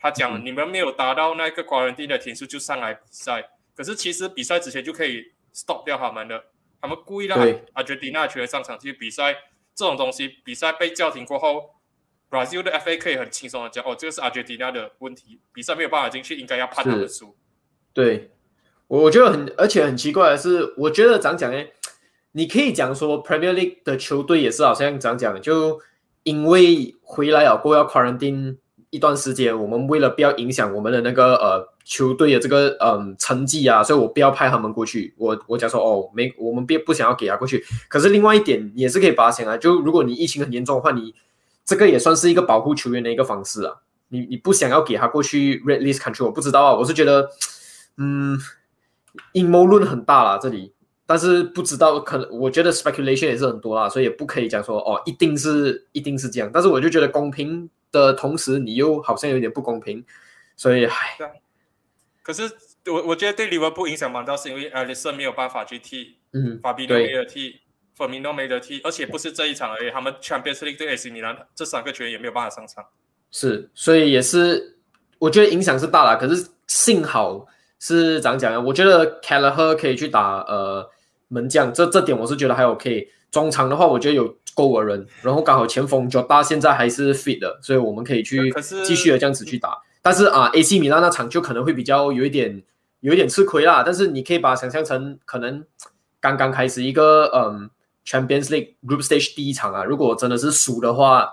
[0.00, 6.44] 他讲你们没有达到那个 quarantine 的天数就上来比赛，可是其实比赛之前就可以 stop 掉他们的，
[6.80, 9.32] 他们故意让对 Argentina 的球员上场去比赛，
[9.74, 11.74] 这种东西比赛被叫停过后。
[12.30, 17.34] Brazil 的 FA 可以很轻松的讲，哦，这个是 Argentina 的问题，比赛没有办法进去，应该要判他们输。
[17.94, 18.30] 对，
[18.86, 21.64] 我我觉得很，而且很奇怪的是，我觉得怎样讲呢？
[22.32, 25.80] 你可以讲说 Premier League 的球队也是好像怎样讲，就
[26.22, 28.58] 因为回来了过后要 quarantine
[28.90, 35.14] 一段时间，我们为了不要影响我们的那个呃球队的这个嗯成绩啊，所以我不要派他们过去。
[35.16, 37.64] 我我讲说哦，没，我们别不想要给他过去。
[37.88, 41.14] 可是另外一点也是可以发现啊，就如果你疫情很严重的话，你
[41.64, 43.74] 这个也算是一个保护球员的一个方式啊。
[44.08, 47.28] 你你不想要给他过去 red list country，我不知道啊，我是觉得。
[48.00, 48.38] 嗯，
[49.32, 50.72] 阴谋论很大啦，这里，
[51.04, 56.48] 但是不知道，可能我觉得 speculation 也是很多啦，所以也不可以讲说哦，一定是一定是这样。
[56.54, 60.04] 但是我就觉得公平的同时，你又好像有点不公平，
[60.56, 61.16] 所以唉，
[62.22, 62.42] 可是
[62.86, 67.60] 我我觉得对利物浦影响蛮大，是因为 Alisson 没有办法去踢，嗯，法比诺没对得踢
[68.00, 72.86] e i n o 没得踢，而且不是这一场而已，他们 Champions League 对 AC 米兰这三个球员也没有办法上场。
[73.30, 74.78] 是，所以也是，
[75.18, 76.16] 我觉得影响是大了。
[76.16, 77.46] 可是幸好
[77.80, 78.60] 是怎样讲呢？
[78.60, 80.88] 我觉得 c a l l a h e r 可以去打呃
[81.28, 83.08] 门将，这这点我是觉得还 OK。
[83.30, 88.52] 中场的话，我觉得有够的人，然后刚好前锋 Jota 现在还是 fit 的，所以我们可以去
[88.84, 89.78] 继续的这样子去打。
[90.02, 92.62] 但是啊，AC 米兰那场就可能会比较有一点
[93.00, 93.82] 有一点吃亏啦。
[93.84, 95.64] 但是你可以把它想象成可能
[96.20, 97.70] 刚刚开始一个嗯
[98.06, 101.30] Champions League Group Stage 第一场啊，如果真的是输的话。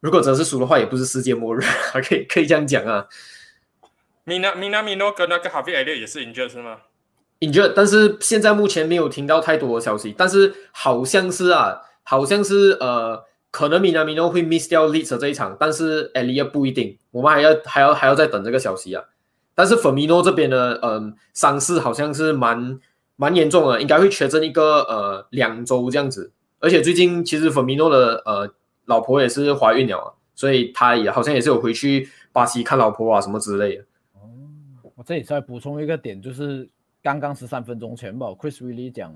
[0.00, 1.60] 如果真的是输的话，也不是世界末日，
[1.92, 3.06] 可以可以这样讲啊。
[4.26, 6.78] Mina Mina Mino 跟那个 Harvey Elliott 也是 injured 是吗？
[7.74, 19.02] 但是现在目前没有听到太多的消息，但是好像是啊，好像是呃，可能米纳米诺会 miss 掉利泽这一场，但是 e l i a 不一定，我们还要还要还要再等这个消息啊。
[19.54, 22.78] 但是 Firmino 这边的嗯伤势好像是蛮
[23.16, 28.50] 蛮严重的，应该会缺阵一个呃两周这样子，而且最近其实 Firmino 的呃
[28.86, 33.84] 老婆也是怀孕了，所以他也好像也是有回去巴西看老婆啊什么之类的。
[34.94, 36.68] 我这里再补充一个点，就是
[37.02, 39.14] 刚刚十三分钟前吧，Chris Willie 讲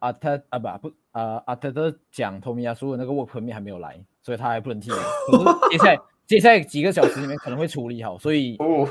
[0.00, 4.90] 阿特啊不不啊阿特的讲托米亚苏的那个 work permit 还没有来，所以他还不能踢。
[4.90, 4.96] 可
[5.38, 8.86] 是接下来接下来几个小时里面可能会处理好，所以哦，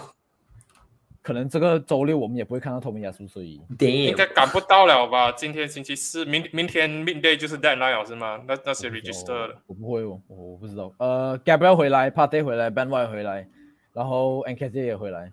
[1.22, 5.32] 可能这个周六我们也不会看到托米亚苏，所以应该赶不到了吧？
[5.34, 8.42] 今天星期四，明明天 midday 就是 deadline 了是吗？
[8.48, 9.62] 那那些 register 了。
[9.68, 10.92] 我不会哦，我我不知道。
[10.98, 13.48] 呃，Gabriel 回来 p a t e 回来，Ben White 回来，
[13.94, 15.32] 然后 n k j 也回来。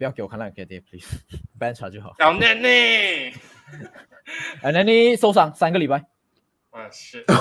[0.00, 2.14] 不要给我看那 n k j please，ban 查就好。
[2.18, 3.34] 小内内，
[4.62, 5.98] 哎，那你受伤三个礼拜。
[6.70, 7.22] 啊是。
[7.28, 7.34] 不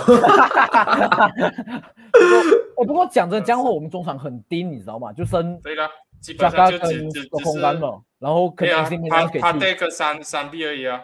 [2.75, 5.13] 过，不过讲真，江后我们中场很低，你知道吗？
[5.13, 5.89] 就剩对了，
[6.19, 7.79] 基加本上就跟只只只空干是。
[7.79, 9.45] 了，然后可对啊能今，天他他给去
[9.77, 11.01] ，take 三三 B 而已啊。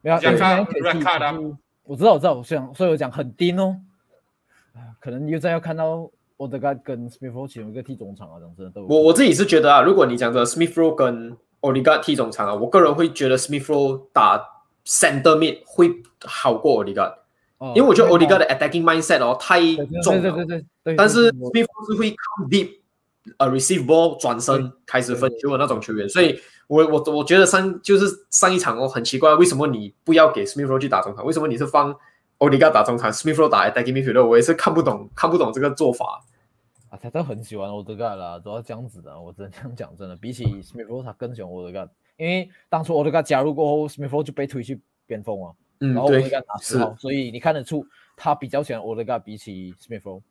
[0.00, 1.34] 没有，加今天给 red card 啊
[1.82, 3.78] 我知道，我知道，我想，所以我讲很低哦。
[4.72, 13.38] 啊可能又再要看到 e g a 跟 Smith 其中一个踢中场啊，讲真的都我我自己是觉得啊，如果你讲的 Smith Rowe 跟 o l i g a 踢中场啊，我个人会觉得
[13.38, 14.38] Smith Rowe 打
[14.84, 17.04] center mid 会好过 o l i g a
[17.58, 19.60] 哦因为我觉得 o l i g a 对的 attacking mindset 哦太
[20.02, 22.68] 重了，对对对对，但是 Smith Rowe 是会靠 deep
[23.38, 31.24] 呃 receive ball 转身开始分球的那种球员，所以我我我觉得上就是上一场哦很奇怪，为什么你不要给 Smith Rowe 去打中场？
[31.24, 31.94] 为什么你是放
[32.50, 34.24] d i g 打中场，Smith Rowe 打 attacking midfielder？
[34.26, 36.22] 我也是看不懂看不懂这个做法。
[36.90, 43.12] 啊，他真的很喜欢 d e g a 啦，都要这样子的，我真的这样讲，真的比起 Smith Rowe 他更喜欢 d e g a 因为当初 d e
[43.12, 47.84] g a 加入过后，Smith Rowe 就被推去边锋啊，嗯，然后 d e 对 g a 打四号，所以你看得出
[48.16, 50.22] 他比较喜欢 d e g a 比起 Smith Rowe。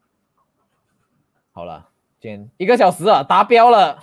[1.52, 1.90] 好了，
[2.22, 4.00] 今天一个小时啊，达标了，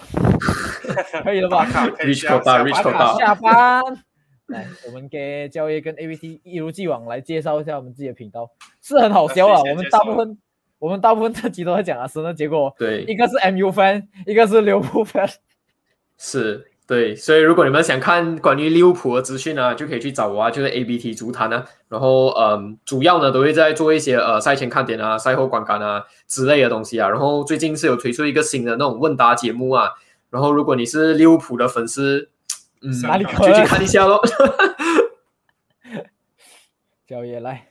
[1.25, 1.65] 可以了吧？
[1.65, 4.05] 卡可以 Rich 下班
[4.51, 8.51] 来，我们给教业跟 AVT 一如既往来介绍一下我们自己的频道，
[8.83, 9.61] 是很好笑啊。
[9.61, 10.39] 我们大部分
[10.79, 15.33] 我们大部分这集都在讲阿森纳，结果对一个是 MU fan，一个是利物浦 fan。
[16.19, 21.65] 是，对，所以如果你们想看关于利物浦的资讯呢，就可以去找我啊，就是 ABT 足坛啊。
[21.89, 27.09] 然后嗯，主要呢都会在做一些呃赛前看点啊、赛后观感啊之类的东西啊。
[27.09, 29.91] 然后最近是有推出一个新的那种问答节目啊。
[30.31, 32.31] 然后如果你是利物浦的粉丝，
[32.83, 34.21] 嗯，哪里可就去看一下咯。
[37.07, 37.67] 教业来，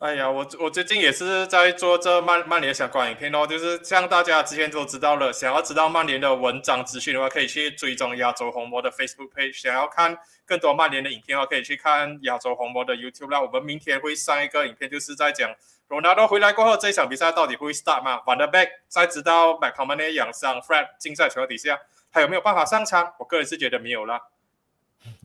[0.00, 13.40] 哎呀，我我最近也是在做这曼曼联相关影片哦，就是像大家之前都知道了，想要知道曼联的文章资讯的话，可以去追踪亚洲红魔的 Facebook page；想要看更多曼联的影片的话，可以去看亚洲红魔的 YouTube 那。
[13.40, 15.50] 我们明天会上一个影片，就是在讲
[15.88, 21.80] Ronaldo 回来过后，这一场比赛到底会 start 吗？Van der Beek 在知道 McTominay 养伤，Fred 竞赛情况底下，
[22.10, 23.14] 他有没有办法上场？
[23.18, 24.20] 我个人是觉得没有啦。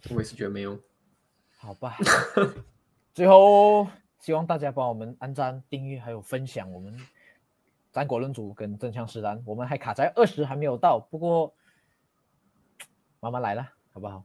[0.09, 0.79] 我也是觉得没有。
[1.57, 1.97] 好吧。
[3.13, 3.87] 最后，
[4.19, 6.95] 希望大家帮我们按赞、订阅还有分享我们
[7.91, 11.53] 战国论主跟真枪实弹，我们还卡在二十还没有到，不过
[13.19, 14.23] 慢慢来了，好不好？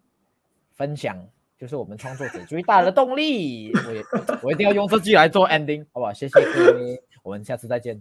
[0.72, 1.16] 分享
[1.56, 4.02] 就是我们创作者最大的动力，我也
[4.42, 6.12] 我一定要用这句来做 ending，好不好？
[6.12, 7.96] 谢谢各位，我们下次再见。